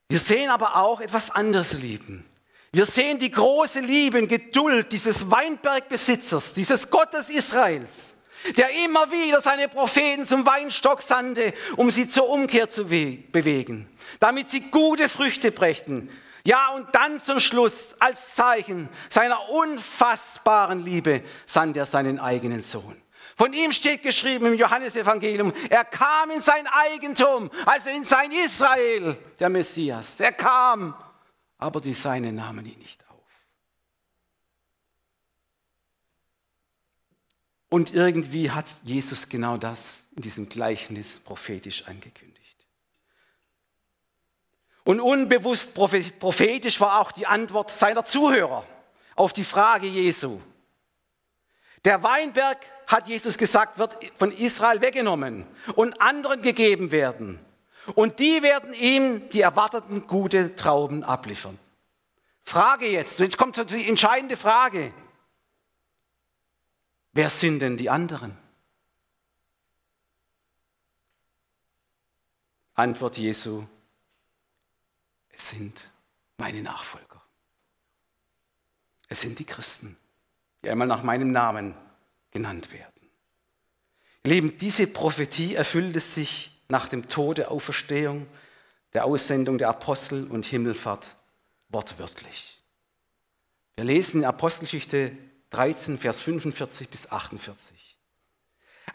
[0.08, 2.24] Wir sehen aber auch etwas anderes, Lieben.
[2.72, 8.14] Wir sehen die große Liebe und Geduld dieses Weinbergbesitzers, dieses Gottes Israels,
[8.56, 13.88] der immer wieder seine Propheten zum Weinstock sandte, um sie zur Umkehr zu bewegen,
[14.20, 16.10] damit sie gute Früchte brächten.
[16.44, 22.96] Ja, und dann zum Schluss, als Zeichen seiner unfassbaren Liebe, sandte er seinen eigenen Sohn.
[23.36, 29.18] Von ihm steht geschrieben im Johannesevangelium, er kam in sein Eigentum, also in sein Israel,
[29.38, 30.20] der Messias.
[30.20, 30.94] Er kam
[31.58, 33.24] aber die Seine nahmen ihn nicht auf.
[37.68, 42.35] Und irgendwie hat Jesus genau das in diesem Gleichnis prophetisch angekündigt.
[44.86, 48.64] Und unbewusst prophetisch war auch die Antwort seiner Zuhörer
[49.16, 50.40] auf die Frage Jesu.
[51.84, 55.44] Der Weinberg, hat Jesus gesagt, wird von Israel weggenommen
[55.74, 57.40] und anderen gegeben werden.
[57.96, 61.58] Und die werden ihm die erwarteten gute Trauben abliefern.
[62.44, 64.92] Frage jetzt, jetzt kommt die entscheidende Frage.
[67.12, 68.38] Wer sind denn die anderen?
[72.74, 73.64] Antwort Jesu,
[75.36, 75.90] es sind
[76.38, 77.22] meine Nachfolger.
[79.08, 79.96] Es sind die Christen,
[80.64, 81.76] die einmal nach meinem Namen
[82.30, 82.92] genannt werden.
[84.24, 88.26] Ihr Lieben, diese Prophetie erfüllte sich nach dem Tod der Auferstehung,
[88.92, 91.16] der Aussendung der Apostel und Himmelfahrt
[91.68, 92.60] wortwörtlich.
[93.76, 95.16] Wir lesen in Apostelgeschichte
[95.50, 97.95] 13, Vers 45 bis 48.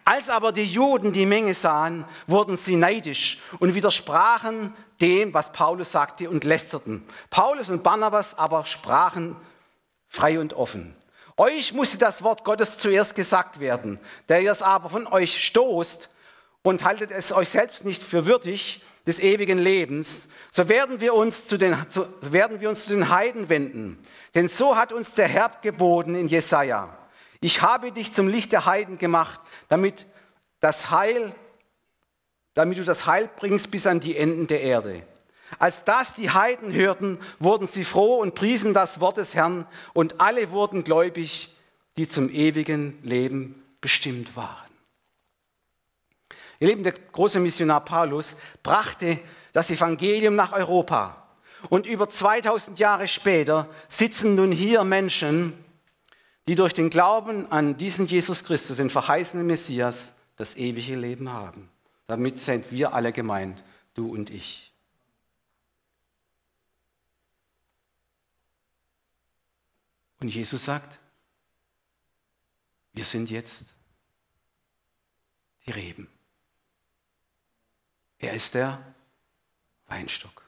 [0.04, 5.92] Als aber die Juden die Menge sahen, wurden sie neidisch und widersprachen dem, was Paulus
[5.92, 7.04] sagte und lästerten.
[7.30, 9.36] Paulus und Barnabas aber sprachen
[10.08, 10.96] frei und offen.
[11.38, 16.10] Euch musste das Wort Gottes zuerst gesagt werden, der ihr es aber von euch stoßt
[16.62, 21.48] und haltet es euch selbst nicht für würdig des ewigen Lebens, so werden wir uns
[21.48, 23.98] zu den, so werden wir uns zu den Heiden wenden.
[24.36, 26.96] Denn so hat uns der Herr geboten in Jesaja.
[27.42, 30.06] Ich habe dich zum Licht der Heiden gemacht, damit
[30.60, 31.36] das Heil,
[32.54, 35.04] damit du das Heil bringst bis an die Enden der Erde.
[35.60, 40.22] Als das die Heiden hörten, wurden sie froh und priesen das Wort des Herrn und
[40.22, 41.54] alle wurden gläubig,
[41.98, 44.72] die zum ewigen Leben bestimmt waren.
[46.60, 49.20] Ihr Lieben, der große Missionar Paulus brachte
[49.52, 51.18] das Evangelium nach Europa.
[51.70, 55.54] Und über 2000 Jahre später sitzen nun hier Menschen,
[56.48, 61.70] die durch den Glauben an diesen Jesus Christus, den verheißenen Messias, das ewige Leben haben.
[62.08, 64.74] Damit sind wir alle gemeint, du und ich.
[70.20, 71.00] Und Jesus sagt,
[72.94, 73.64] wir sind jetzt
[75.66, 76.08] die Reben.
[78.20, 78.80] Er ist der
[79.88, 80.44] Weinstock.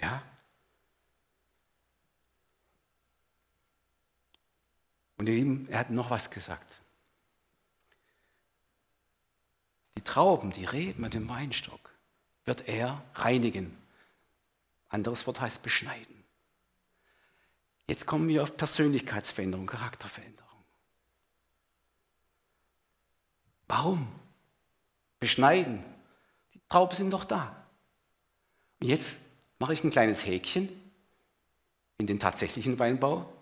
[0.00, 0.22] Ja?
[5.16, 6.80] Und ihr Lieben, er hat noch was gesagt.
[9.96, 11.90] Die Trauben, die Reben mit dem Weinstock
[12.44, 13.76] wird er reinigen.
[14.88, 16.24] Anderes Wort heißt beschneiden.
[17.88, 20.46] Jetzt kommen wir auf Persönlichkeitsveränderung, Charakterveränderung.
[23.68, 24.08] Warum?
[25.18, 25.84] Beschneiden.
[26.68, 27.66] Trauben sind doch da.
[28.80, 29.18] Und jetzt
[29.58, 30.68] mache ich ein kleines Häkchen
[31.98, 33.32] in den tatsächlichen Weinbau.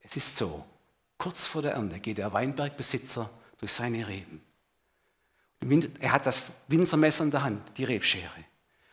[0.00, 0.64] Es ist so,
[1.18, 4.42] kurz vor der Ernte geht der Weinbergbesitzer durch seine Reben.
[6.00, 8.24] Er hat das Winzermesser in der Hand, die Rebschere.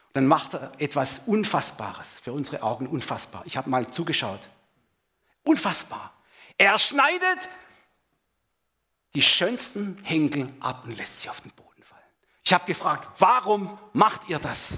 [0.08, 3.44] Und dann macht er etwas Unfassbares, für unsere Augen unfassbar.
[3.46, 4.50] Ich habe mal zugeschaut.
[5.44, 6.14] Unfassbar.
[6.58, 7.50] Er schneidet
[9.14, 11.68] die schönsten Henkel ab und lässt sie auf den Boden.
[12.48, 14.78] Ich habe gefragt, warum macht ihr das?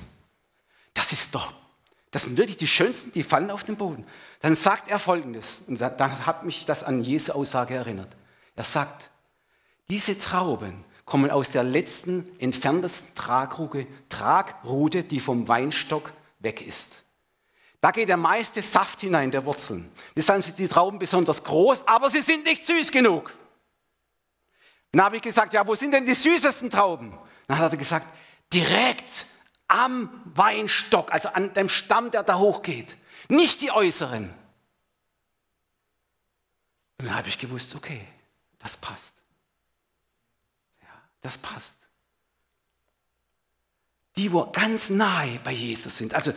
[0.96, 1.54] Das ist doch,
[2.12, 4.06] Das sind wirklich die schönsten, die fallen auf den Boden.
[4.42, 8.16] Dann sagt er folgendes, und dann hat mich das an Jesu Aussage erinnert.
[8.56, 9.12] Er sagt,
[9.90, 17.04] diese Trauben kommen aus der letzten, entferntesten Tragrute, Tragrute, die vom Weinstock weg ist.
[17.82, 19.90] Da geht der meiste Saft hinein, der Wurzeln.
[20.16, 23.32] Deshalb sind die Trauben besonders groß, aber sie sind nicht süß genug.
[24.92, 27.18] Dann habe ich gesagt, ja, wo sind denn die süßesten Trauben?
[27.48, 28.08] Dann hat er gesagt,
[28.52, 29.28] direkt
[29.70, 32.98] am Weinstock, also an dem Stamm, der da hochgeht.
[33.30, 34.34] Nicht die äußeren.
[36.98, 38.06] Und dann habe ich gewusst, okay,
[38.58, 39.16] das passt.
[40.82, 40.90] Ja,
[41.22, 41.78] das passt.
[44.18, 46.34] Die, wo ganz nahe bei Jesus sind, also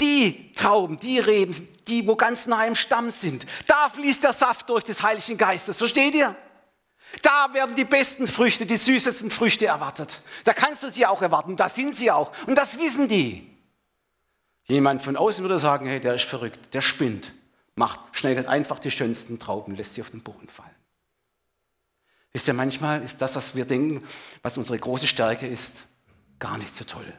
[0.00, 4.68] die Trauben, die Reben, die, wo ganz nahe im Stamm sind, da fließt der Saft
[4.68, 5.76] durch des Heiligen Geistes.
[5.76, 6.36] Versteht ihr?
[7.22, 10.20] Da werden die besten Früchte, die süßesten Früchte erwartet.
[10.44, 12.32] Da kannst du sie auch erwarten, da sind sie auch.
[12.46, 13.50] Und das wissen die.
[14.64, 17.32] Jemand von außen würde sagen, hey, der ist verrückt, der spinnt.
[17.76, 20.70] Macht, schneidet einfach die schönsten Trauben, lässt sie auf den Boden fallen.
[22.32, 24.06] Wisst ihr, manchmal ist das, was wir denken,
[24.42, 25.86] was unsere große Stärke ist,
[26.38, 27.12] gar nicht so toll.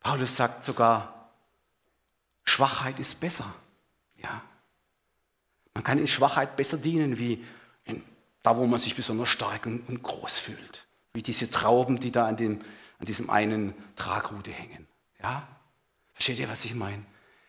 [0.00, 1.30] Paulus sagt sogar,
[2.44, 3.52] Schwachheit ist besser.
[4.16, 4.42] Ja.
[5.74, 7.44] Man kann in Schwachheit besser dienen wie
[8.42, 10.86] da, wo man sich besonders stark und, groß fühlt.
[11.12, 12.60] Wie diese Trauben, die da an, dem,
[12.98, 14.86] an diesem einen Tragrute hängen.
[15.22, 15.46] Ja?
[16.14, 17.04] Versteht ihr, was ich meine?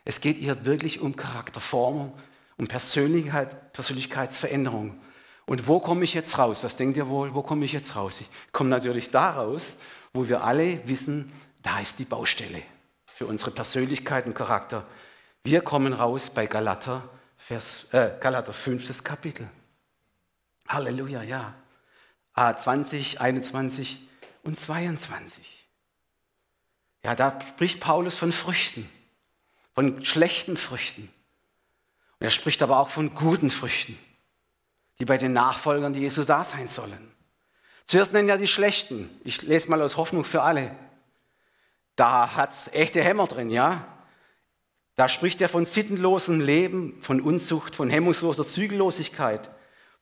[0.06, 2.18] Es geht hier wirklich um Charakterformung,
[2.58, 5.00] um Persönlichkeit, Persönlichkeitsveränderung.
[5.46, 6.64] Und wo komme ich jetzt raus?
[6.64, 8.22] Was denkt ihr wohl, wo komme ich jetzt raus?
[8.22, 9.78] Ich komme natürlich da raus,
[10.14, 12.62] wo wir alle wissen, da ist die Baustelle
[13.14, 14.86] für unsere Persönlichkeit und Charakter.
[15.44, 19.04] Wir kommen raus bei Galater, Vers, äh, Galater 5.
[19.04, 19.50] Kapitel.
[20.70, 21.56] Halleluja, ja.
[22.36, 24.08] 20, 21
[24.44, 25.68] und 22.
[27.04, 28.90] Ja, da spricht Paulus von Früchten,
[29.74, 31.04] von schlechten Früchten.
[32.20, 33.98] Und er spricht aber auch von guten Früchten,
[35.00, 37.12] die bei den Nachfolgern Jesu da sein sollen.
[37.86, 39.10] Zuerst nennen ja die schlechten.
[39.24, 40.76] Ich lese mal aus Hoffnung für alle.
[41.96, 43.86] Da hat es echte Hämmer drin, ja.
[44.96, 49.50] Da spricht er von sittenlosem Leben, von Unzucht, von hemmungsloser Zügellosigkeit,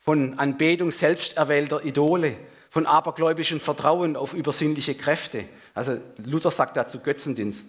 [0.08, 2.38] von Anbetung selbsterwählter Idole,
[2.70, 5.44] von abergläubischem Vertrauen auf übersinnliche Kräfte.
[5.74, 7.68] Also Luther sagt dazu Götzendienst.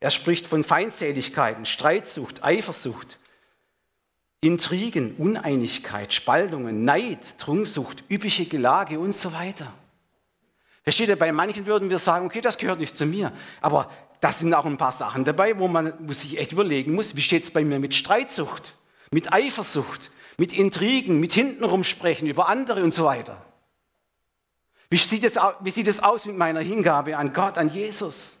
[0.00, 3.18] Er spricht von Feindseligkeiten, Streitsucht, Eifersucht,
[4.40, 9.70] Intrigen, Uneinigkeit, Spaltungen, Neid, Trunksucht, üppige Gelage und so weiter.
[10.84, 13.30] Versteht ihr, bei manchen würden wir sagen, okay, das gehört nicht zu mir.
[13.60, 13.90] Aber
[14.22, 17.42] da sind auch ein paar Sachen dabei, wo man sich echt überlegen muss, wie steht
[17.42, 18.74] es bei mir mit Streitsucht,
[19.10, 23.44] mit Eifersucht, mit Intrigen, mit hintenrum sprechen über andere und so weiter.
[24.90, 28.40] Wie sieht, es, aus mit meiner Hingabe an Gott, an Jesus?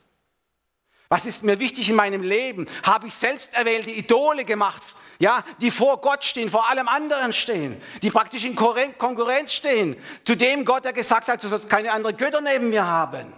[1.08, 2.66] Was ist mir wichtig in meinem Leben?
[2.82, 4.82] Habe ich selbst erwählte Idole gemacht,
[5.18, 10.36] ja, die vor Gott stehen, vor allem anderen stehen, die praktisch in Konkurrenz stehen zu
[10.36, 13.32] dem Gott, der gesagt hat, du sollst keine anderen Götter neben mir haben.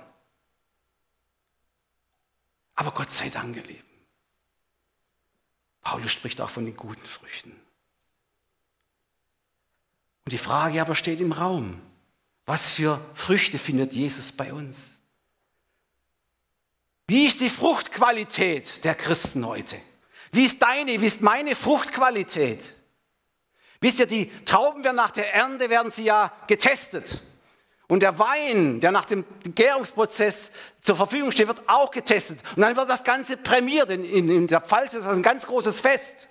[2.74, 3.82] Aber Gott sei Dank, ihr Lieben.
[5.82, 7.65] Paulus spricht auch von den guten Früchten.
[10.26, 11.80] Und die Frage aber steht im Raum,
[12.46, 15.00] was für Früchte findet Jesus bei uns?
[17.06, 19.76] Wie ist die Fruchtqualität der Christen heute?
[20.32, 22.74] Wie ist deine, wie ist meine Fruchtqualität?
[23.80, 27.22] Wisst ihr, die Trauben werden nach der Ernte, werden sie ja getestet.
[27.86, 32.40] Und der Wein, der nach dem Gärungsprozess zur Verfügung steht, wird auch getestet.
[32.56, 33.90] Und dann wird das Ganze prämiert.
[33.90, 36.28] In, in, in der Pfalz ist das ein ganz großes Fest.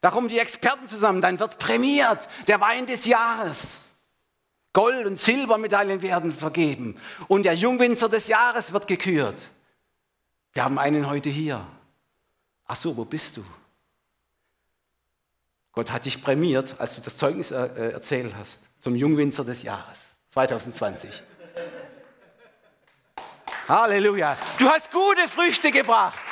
[0.00, 3.92] Da kommen die Experten zusammen, dann wird prämiert der Wein des Jahres.
[4.72, 9.40] Gold- und Silbermedaillen werden vergeben und der Jungwinzer des Jahres wird gekürt.
[10.52, 11.66] Wir haben einen heute hier.
[12.66, 13.44] Ach so, wo bist du?
[15.72, 20.04] Gott hat dich prämiert, als du das Zeugnis äh, erzählt hast, zum Jungwinzer des Jahres
[20.30, 21.10] 2020.
[23.68, 24.36] Halleluja.
[24.58, 26.24] Du hast gute Früchte gebracht.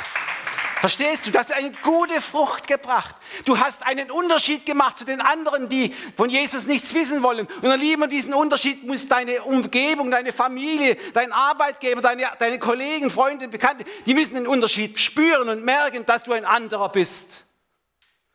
[0.85, 1.31] Verstehst du?
[1.31, 3.17] Du hast eine gute Frucht gebracht.
[3.47, 7.47] Du hast einen Unterschied gemacht zu den anderen, die von Jesus nichts wissen wollen.
[7.47, 13.09] Und ihr Lieben, diesen Unterschied muss deine Umgebung, deine Familie, dein Arbeitgeber, deine, deine Kollegen,
[13.09, 17.47] Freunde, Bekannte, die müssen den Unterschied spüren und merken, dass du ein anderer bist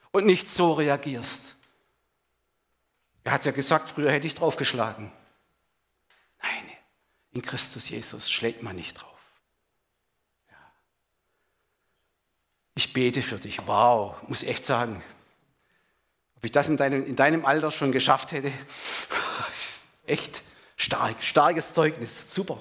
[0.09, 1.55] und nicht so reagierst.
[3.26, 5.11] Er hat ja gesagt, früher hätte ich draufgeschlagen.
[6.41, 6.71] Nein,
[7.32, 9.09] in Christus Jesus schlägt man nicht drauf.
[12.80, 13.59] Ich bete für dich.
[13.67, 15.03] Wow, muss echt sagen.
[16.38, 18.53] Ob ich das in deinem, in deinem Alter schon geschafft hätte,
[20.05, 20.43] echt
[20.77, 22.57] stark, starkes Zeugnis, super.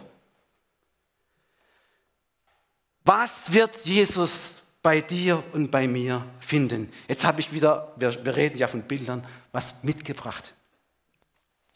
[3.04, 6.92] Was wird Jesus bei dir und bei mir finden?
[7.06, 10.52] Jetzt habe ich wieder, wir, wir, reden ja von Bildern, was mitgebracht.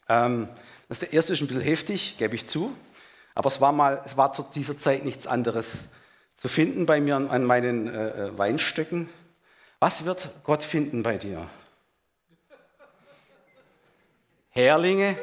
[0.09, 0.49] Ähm,
[0.89, 2.75] das erste ist ein bisschen heftig, gebe ich zu.
[3.35, 5.87] Aber es war, mal, es war zu dieser Zeit nichts anderes
[6.43, 9.07] zu finden bei mir an meinen äh, äh Weinstöcken.
[9.79, 11.49] Was wird Gott finden bei dir?
[14.49, 15.17] Herlinge,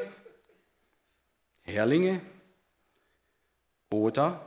[1.61, 2.21] Herlinge?
[3.91, 4.41] Oder,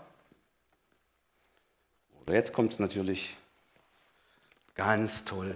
[2.20, 3.37] oder jetzt kommt es natürlich.
[4.75, 5.55] Ganz toll,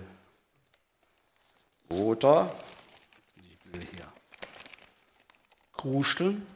[1.89, 2.55] oder,
[3.35, 4.07] ich will hier,
[5.73, 6.47] Kruscheln,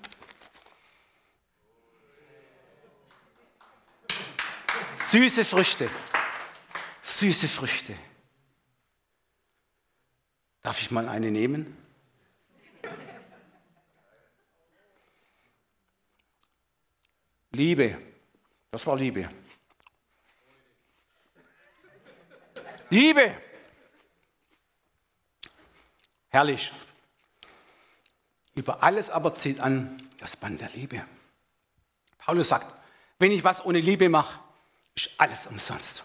[5.12, 5.90] Süße Früchte.
[7.02, 7.94] Süße Früchte.
[10.62, 11.76] Darf ich mal eine nehmen?
[17.50, 17.98] Liebe.
[18.70, 19.28] Das war Liebe.
[22.88, 23.36] Liebe.
[26.30, 26.72] Herrlich.
[28.54, 31.04] Über alles aber zieht an das Band der Liebe.
[32.16, 32.72] Paulus sagt,
[33.18, 34.42] wenn ich was ohne Liebe mache,
[34.94, 36.04] ist alles umsonst.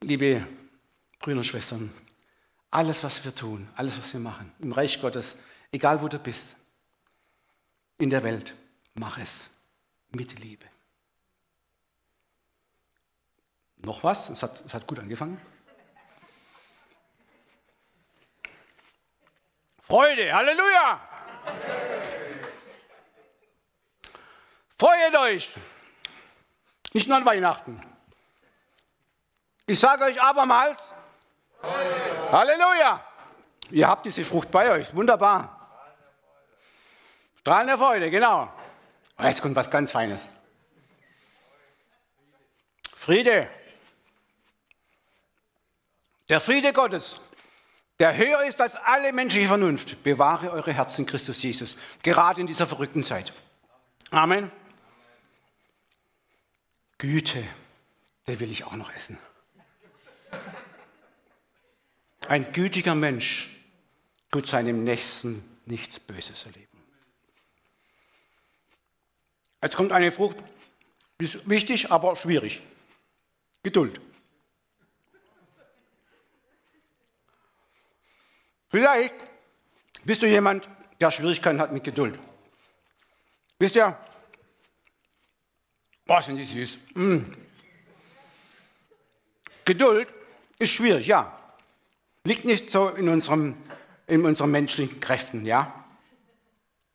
[0.00, 0.46] Liebe
[1.18, 1.92] Brüder und Schwestern,
[2.70, 5.36] alles, was wir tun, alles, was wir machen, im Reich Gottes,
[5.72, 6.54] egal wo du bist,
[7.98, 8.54] in der Welt,
[8.94, 9.50] mach es
[10.10, 10.64] mit Liebe.
[13.78, 14.28] Noch was?
[14.28, 15.40] Es hat, es hat gut angefangen.
[19.80, 21.00] Freude, Halleluja!
[24.76, 25.50] Freut euch!
[26.92, 27.80] Nicht nur an Weihnachten.
[29.66, 30.94] Ich sage euch abermals,
[31.62, 32.32] Halleluja.
[32.32, 33.04] Halleluja.
[33.70, 35.54] Ihr habt diese Frucht bei euch, wunderbar.
[37.40, 38.52] Strahlende Freude, genau.
[39.18, 40.20] Oh, jetzt kommt was ganz Feines.
[42.96, 43.48] Friede.
[46.28, 47.20] Der Friede Gottes,
[47.98, 52.66] der höher ist als alle menschliche Vernunft, bewahre eure Herzen Christus Jesus, gerade in dieser
[52.66, 53.32] verrückten Zeit.
[54.10, 54.50] Amen.
[56.98, 57.44] Güte,
[58.26, 59.18] der will ich auch noch essen.
[62.26, 63.48] Ein gütiger Mensch
[64.30, 66.66] tut seinem Nächsten nichts Böses erleben.
[69.62, 70.36] Jetzt kommt eine Frucht,
[71.20, 72.62] die ist wichtig, aber schwierig.
[73.62, 74.00] Geduld.
[78.68, 79.14] Vielleicht
[80.04, 80.68] bist du jemand,
[81.00, 82.18] der Schwierigkeiten hat mit Geduld.
[83.58, 83.98] Wisst ihr,
[86.08, 86.78] Boah, sind die süß.
[86.94, 87.18] Mm.
[89.66, 90.08] Geduld
[90.58, 91.38] ist schwierig, ja.
[92.24, 93.58] Liegt nicht so in, unserem,
[94.06, 95.84] in unseren menschlichen Kräften, ja.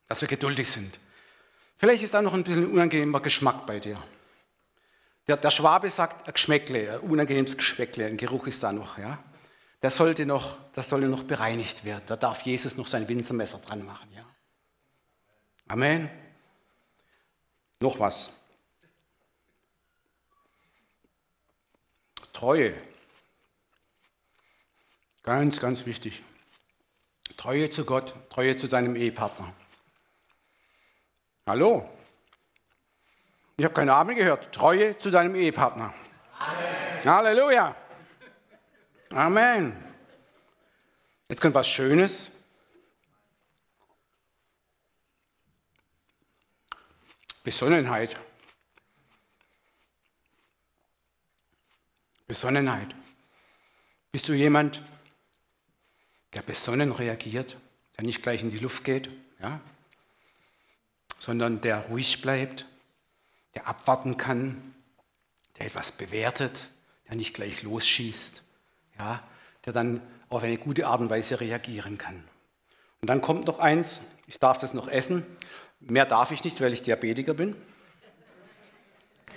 [0.10, 1.00] Dass wir geduldig sind.
[1.78, 4.02] Vielleicht ist da noch ein bisschen unangenehmer Geschmack bei dir.
[5.28, 9.24] Der, der Schwabe sagt ein Geschmäckle, ein unangenehmes Geschmäckle, ein Geruch ist da noch, ja.
[9.84, 12.04] Der sollte noch, das sollte noch bereinigt werden.
[12.08, 14.26] Da darf Jesus noch sein Winzermesser dran machen, ja.
[15.68, 16.10] Amen.
[17.80, 18.32] Noch was.
[22.34, 22.74] Treue.
[25.22, 26.22] Ganz, ganz wichtig.
[27.38, 29.54] Treue zu Gott, Treue zu deinem Ehepartner.
[31.46, 31.90] Hallo?
[33.56, 34.54] Ich habe keine Amen gehört.
[34.54, 35.94] Treue zu deinem Ehepartner.
[36.40, 37.06] Amen.
[37.06, 37.76] Halleluja.
[39.14, 39.76] Amen.
[41.30, 42.32] Jetzt kommt was Schönes.
[47.44, 48.18] Besonnenheit.
[52.34, 52.96] Besonnenheit.
[54.12, 54.82] Bist du jemand,
[56.34, 57.58] der besonnen reagiert,
[57.96, 59.62] der nicht gleich in die Luft geht, ja?
[61.20, 62.66] sondern der ruhig bleibt,
[63.54, 64.74] der abwarten kann,
[65.60, 66.70] der etwas bewertet,
[67.08, 68.42] der nicht gleich losschießt,
[68.98, 69.22] ja?
[69.68, 72.24] der dann auf eine gute Art und Weise reagieren kann.
[73.00, 75.24] Und dann kommt noch eins, ich darf das noch essen,
[75.82, 77.56] mehr darf ich nicht, weil ich Diabetiker bin.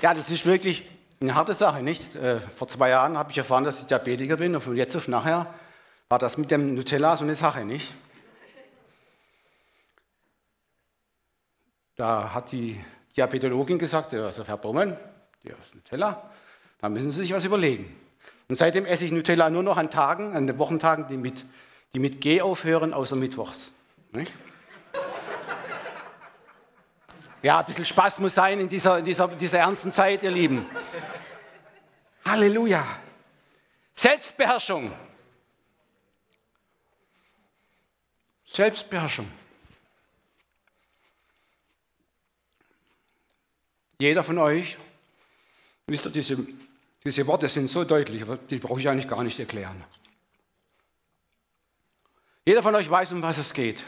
[0.01, 2.15] Ja, das ist wirklich eine harte Sache, nicht?
[2.15, 5.09] Äh, vor zwei Jahren habe ich erfahren, dass ich Diabetiker bin und von jetzt auf
[5.09, 5.53] nachher
[6.09, 7.93] war das mit dem Nutella so eine Sache, nicht?
[11.97, 12.79] Da hat die
[13.17, 16.31] Diabetologin gesagt, also Herr der ist Nutella,
[16.81, 17.97] da müssen Sie sich was überlegen.
[18.49, 21.45] Und seitdem esse ich Nutella nur noch an Tagen, an den Wochentagen, die mit,
[21.95, 23.73] die mit G aufhören, außer Mittwochs.
[24.13, 24.33] Nicht?
[27.43, 30.67] Ja, ein bisschen Spaß muss sein in dieser, in dieser, dieser ernsten Zeit, ihr Lieben.
[32.25, 32.85] Halleluja.
[33.95, 34.93] Selbstbeherrschung.
[38.47, 39.31] Selbstbeherrschung.
[43.99, 44.79] Jeder von euch
[45.89, 46.37] Wisst ihr, diese,
[47.05, 49.85] diese Worte sind so deutlich, aber die brauche ich eigentlich gar nicht erklären.
[52.45, 53.85] Jeder von euch weiß, um was es geht.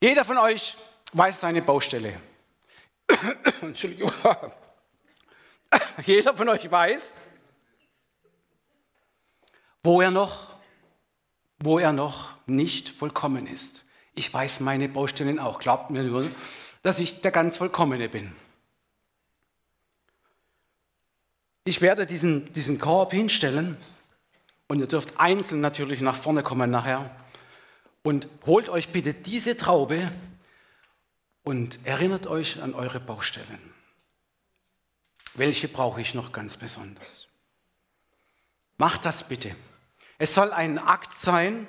[0.00, 0.78] Jeder von euch
[1.12, 2.20] weiß seine Baustelle.
[3.60, 4.12] Entschuldigung.
[6.04, 7.14] Jeder von euch weiß,
[9.82, 10.58] wo er noch,
[11.58, 13.84] wo er noch nicht vollkommen ist.
[14.14, 15.58] Ich weiß meine Baustellen auch.
[15.58, 16.30] Glaubt mir nur,
[16.82, 18.34] dass ich der ganz Vollkommene bin.
[21.64, 23.76] Ich werde diesen, diesen Korb hinstellen
[24.68, 27.08] und ihr dürft einzeln natürlich nach vorne kommen nachher
[28.02, 30.10] und holt euch bitte diese Traube
[31.42, 33.72] und erinnert euch an eure Baustellen.
[35.34, 37.28] Welche brauche ich noch ganz besonders?
[38.76, 39.54] Macht das bitte.
[40.18, 41.66] Es soll ein Akt sein,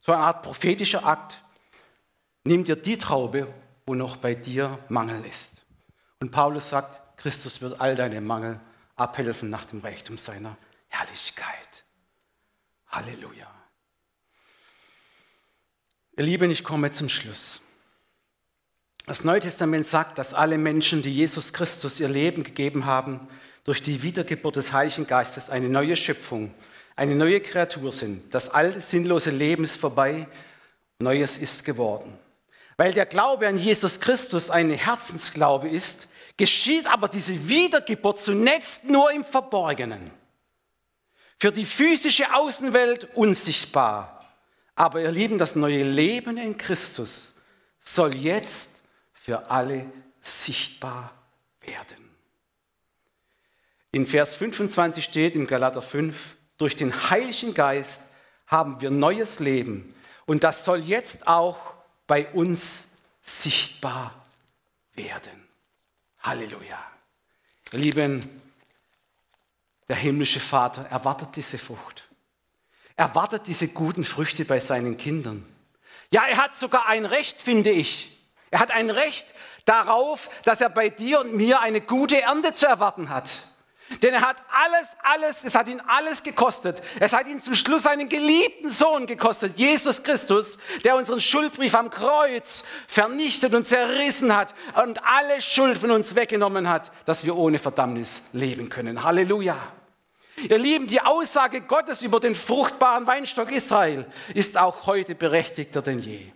[0.00, 1.42] so eine Art prophetischer Akt.
[2.44, 3.52] Nimm dir die Traube,
[3.86, 5.52] wo noch bei dir Mangel ist.
[6.20, 8.60] Und Paulus sagt, Christus wird all deine Mangel
[8.96, 10.56] abhelfen nach dem Reichtum seiner
[10.88, 11.84] Herrlichkeit.
[12.88, 13.48] Halleluja.
[16.16, 17.62] Ihr Lieben, ich komme zum Schluss.
[19.06, 23.20] Das Neue Testament sagt, dass alle Menschen, die Jesus Christus ihr Leben gegeben haben,
[23.64, 26.54] durch die Wiedergeburt des Heiligen Geistes eine neue Schöpfung,
[26.94, 28.32] eine neue Kreatur sind.
[28.34, 30.26] Das alte sinnlose Leben ist vorbei,
[30.98, 32.16] Neues ist geworden.
[32.76, 39.10] Weil der Glaube an Jesus Christus ein Herzensglaube ist, geschieht aber diese Wiedergeburt zunächst nur
[39.10, 40.10] im Verborgenen.
[41.38, 44.24] Für die physische Außenwelt unsichtbar.
[44.76, 47.34] Aber ihr Lieben, das neue Leben in Christus
[47.78, 48.71] soll jetzt
[49.22, 49.86] für alle
[50.20, 51.12] sichtbar
[51.60, 52.10] werden.
[53.92, 58.00] In Vers 25 steht im Galater 5, durch den Heiligen Geist
[58.46, 59.94] haben wir neues Leben
[60.26, 61.74] und das soll jetzt auch
[62.06, 62.88] bei uns
[63.22, 64.26] sichtbar
[64.94, 65.46] werden.
[66.20, 66.78] Halleluja.
[67.72, 68.42] Ihr Lieben,
[69.88, 72.08] der himmlische Vater erwartet diese Frucht.
[72.96, 75.46] Erwartet diese guten Früchte bei seinen Kindern.
[76.10, 78.12] Ja, er hat sogar ein Recht, finde ich,
[78.52, 79.26] er hat ein Recht
[79.64, 83.30] darauf, dass er bei dir und mir eine gute Ernte zu erwarten hat.
[84.02, 86.82] Denn er hat alles, alles, es hat ihn alles gekostet.
[87.00, 91.88] Es hat ihn zum Schluss seinen geliebten Sohn gekostet, Jesus Christus, der unseren Schuldbrief am
[91.88, 97.58] Kreuz vernichtet und zerrissen hat und alle Schuld von uns weggenommen hat, dass wir ohne
[97.58, 99.02] Verdammnis leben können.
[99.02, 99.56] Halleluja.
[100.36, 106.00] Ihr Lieben, die Aussage Gottes über den fruchtbaren Weinstock Israel ist auch heute berechtigter denn
[106.00, 106.32] je.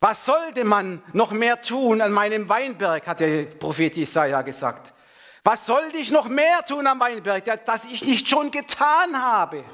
[0.00, 4.94] Was sollte man noch mehr tun an meinem Weinberg, hat der Prophet Jesaja gesagt.
[5.42, 9.64] Was sollte ich noch mehr tun am Weinberg, das ich nicht schon getan habe?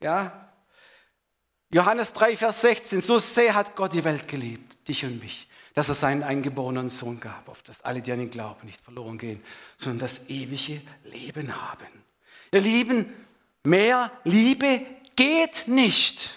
[0.00, 0.50] Ja?
[1.70, 3.00] Johannes 3, Vers 16.
[3.00, 7.20] So sehr hat Gott die Welt geliebt, dich und mich, dass er seinen eingeborenen Sohn
[7.20, 9.42] gab, auf dass alle, die an ihn glauben, nicht verloren gehen,
[9.76, 11.86] sondern das ewige Leben haben.
[12.52, 13.12] Ihr Lieben,
[13.64, 14.82] mehr Liebe
[15.16, 16.34] geht nicht.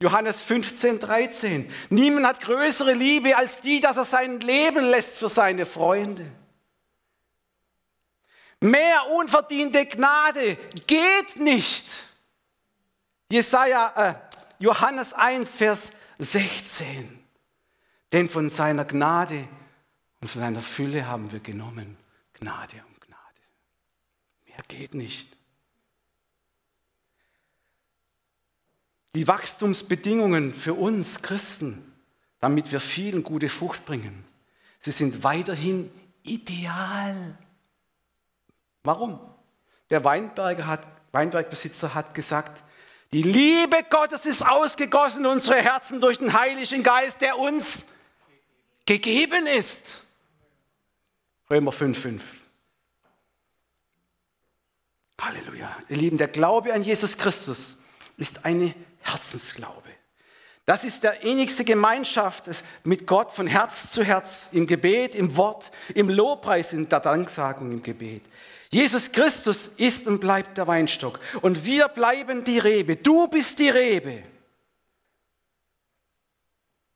[0.00, 1.70] Johannes 15, 13.
[1.90, 6.30] Niemand hat größere Liebe als die, dass er sein Leben lässt für seine Freunde.
[8.60, 11.86] Mehr unverdiente Gnade geht nicht.
[13.30, 14.14] Jesaja, äh,
[14.58, 17.24] Johannes 1, Vers 16.
[18.12, 19.48] Denn von seiner Gnade
[20.20, 21.96] und von seiner Fülle haben wir genommen
[22.34, 23.40] Gnade um Gnade.
[24.46, 25.36] Mehr geht nicht.
[29.14, 31.92] Die Wachstumsbedingungen für uns Christen,
[32.40, 34.24] damit wir viel und gute Frucht bringen,
[34.80, 35.90] sie sind weiterhin
[36.22, 37.38] ideal.
[38.82, 39.20] Warum?
[39.90, 42.64] Der Weinberger hat, Weinbergbesitzer hat gesagt,
[43.12, 47.86] die Liebe Gottes ist ausgegossen in unsere Herzen durch den Heiligen Geist, der uns
[48.86, 50.02] gegeben ist.
[51.48, 52.20] Römer 5,5.
[55.20, 55.76] Halleluja.
[55.88, 57.78] Ihr Lieben, der Glaube an Jesus Christus
[58.16, 58.74] ist eine
[59.04, 59.88] Herzensglaube.
[60.66, 62.44] Das ist der innigste Gemeinschaft
[62.84, 67.70] mit Gott von Herz zu Herz, im Gebet, im Wort, im Lobpreis, in der Danksagung,
[67.70, 68.22] im Gebet.
[68.70, 72.96] Jesus Christus ist und bleibt der Weinstock und wir bleiben die Rebe.
[72.96, 74.22] Du bist die Rebe.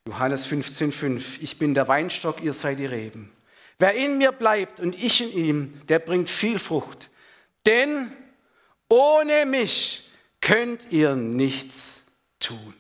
[0.07, 3.31] Johannes 15,5 Ich bin der Weinstock, ihr seid die Reben.
[3.79, 7.11] Wer in mir bleibt und ich in ihm, der bringt viel Frucht.
[7.67, 8.11] Denn
[8.89, 10.09] ohne mich
[10.41, 11.98] könnt ihr nichts
[12.41, 12.75] tun.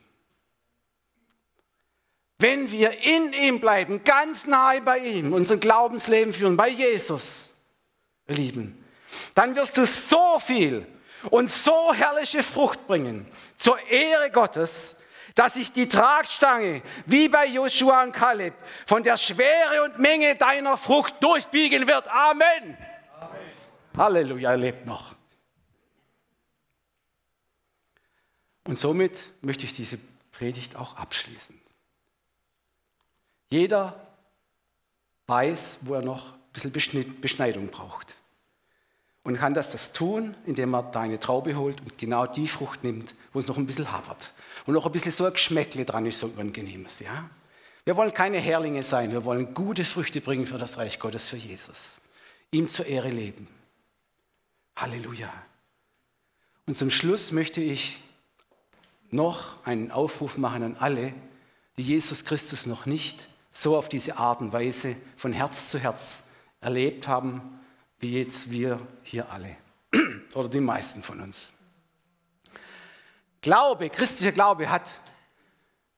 [2.38, 7.52] Wenn wir in ihm bleiben, ganz nahe bei ihm, unser Glaubensleben führen, bei Jesus,
[8.28, 8.84] Lieben,
[9.34, 10.86] dann wirst du so viel
[11.30, 14.94] und so herrliche Frucht bringen zur Ehre Gottes,
[15.34, 18.54] dass sich die Tragstange, wie bei Joshua und Kaleb,
[18.86, 22.06] von der Schwere und Menge deiner Frucht durchbiegen wird.
[22.08, 22.76] Amen.
[23.20, 23.38] Amen.
[23.96, 25.17] Halleluja, er lebt noch.
[28.68, 29.98] Und somit möchte ich diese
[30.30, 31.58] Predigt auch abschließen.
[33.48, 33.98] Jeder
[35.26, 38.16] weiß, wo er noch ein bisschen Beschneidung braucht.
[39.22, 43.14] Und kann das, das tun, indem er deine Traube holt und genau die Frucht nimmt,
[43.32, 44.34] wo es noch ein bisschen hapert.
[44.66, 46.98] Und noch ein bisschen so ein Geschmäckle dran ist, so angenehmes.
[46.98, 47.30] Ja?
[47.86, 51.38] Wir wollen keine Herrlinge sein, wir wollen gute Früchte bringen für das Reich Gottes, für
[51.38, 52.02] Jesus.
[52.50, 53.48] Ihm zur Ehre leben.
[54.76, 55.32] Halleluja.
[56.66, 58.02] Und zum Schluss möchte ich
[59.10, 61.12] noch einen Aufruf machen an alle,
[61.76, 66.22] die Jesus Christus noch nicht so auf diese Art und Weise von Herz zu Herz
[66.60, 67.60] erlebt haben,
[67.98, 69.56] wie jetzt wir hier alle
[70.34, 71.50] oder die meisten von uns.
[73.40, 74.94] Glaube, christlicher Glaube hat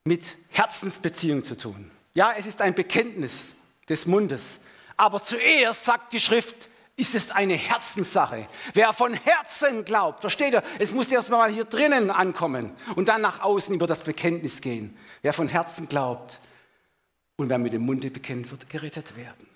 [0.03, 1.91] mit Herzensbeziehung zu tun.
[2.13, 3.55] Ja, es ist ein Bekenntnis
[3.87, 4.59] des Mundes.
[4.97, 6.69] Aber zuerst sagt die Schrift,
[7.01, 8.47] ist es eine Herzenssache.
[8.75, 13.21] Wer von Herzen glaubt, versteht ihr, es muss erst mal hier drinnen ankommen und dann
[13.21, 14.95] nach außen über das Bekenntnis gehen.
[15.23, 16.39] Wer von Herzen glaubt
[17.37, 19.47] und wer mit dem Munde bekennt, wird gerettet werden.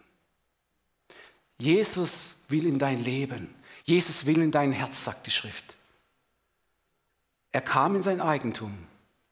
[1.60, 3.54] Jesus will in dein Leben.
[3.84, 5.78] Jesus will in dein Herz, sagt die Schrift.
[7.52, 8.76] Er kam in sein Eigentum.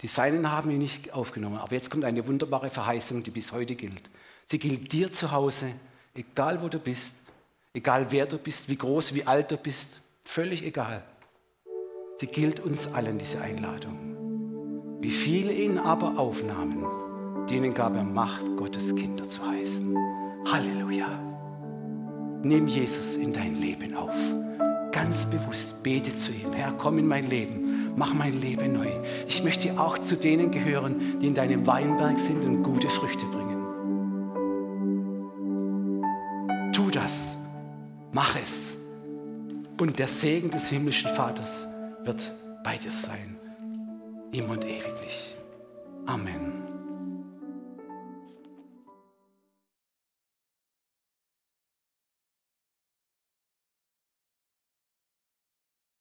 [0.02, 1.58] Die Seinen haben ihn nicht aufgenommen.
[1.58, 4.12] Aber jetzt kommt eine wunderbare Verheißung, die bis heute gilt.
[4.52, 5.74] Sie gilt dir zu Hause,
[6.14, 7.16] egal wo du bist,
[7.74, 11.04] egal wer du bist, wie groß, wie alt du bist, völlig egal.
[12.20, 14.98] Sie gilt uns allen, diese Einladung.
[15.02, 16.86] Wie viele ihn aber aufnahmen,
[17.50, 19.98] denen gab er Macht, Gottes Kinder zu heißen.
[20.50, 21.08] Halleluja.
[22.44, 24.16] Nimm Jesus in dein Leben auf.
[24.92, 26.54] Ganz bewusst bete zu ihm.
[26.54, 27.94] Herr, komm in mein Leben.
[27.96, 28.90] Mach mein Leben neu.
[29.28, 33.53] Ich möchte auch zu denen gehören, die in deinem Weinberg sind und gute Früchte bringen.
[38.14, 38.80] Mach es.
[39.82, 41.68] Und der Segen des himmlischen Vaters
[42.04, 42.32] wird
[42.64, 43.38] bei dir sein.
[44.32, 45.36] Ihm und ewiglich.
[46.06, 46.73] Amen.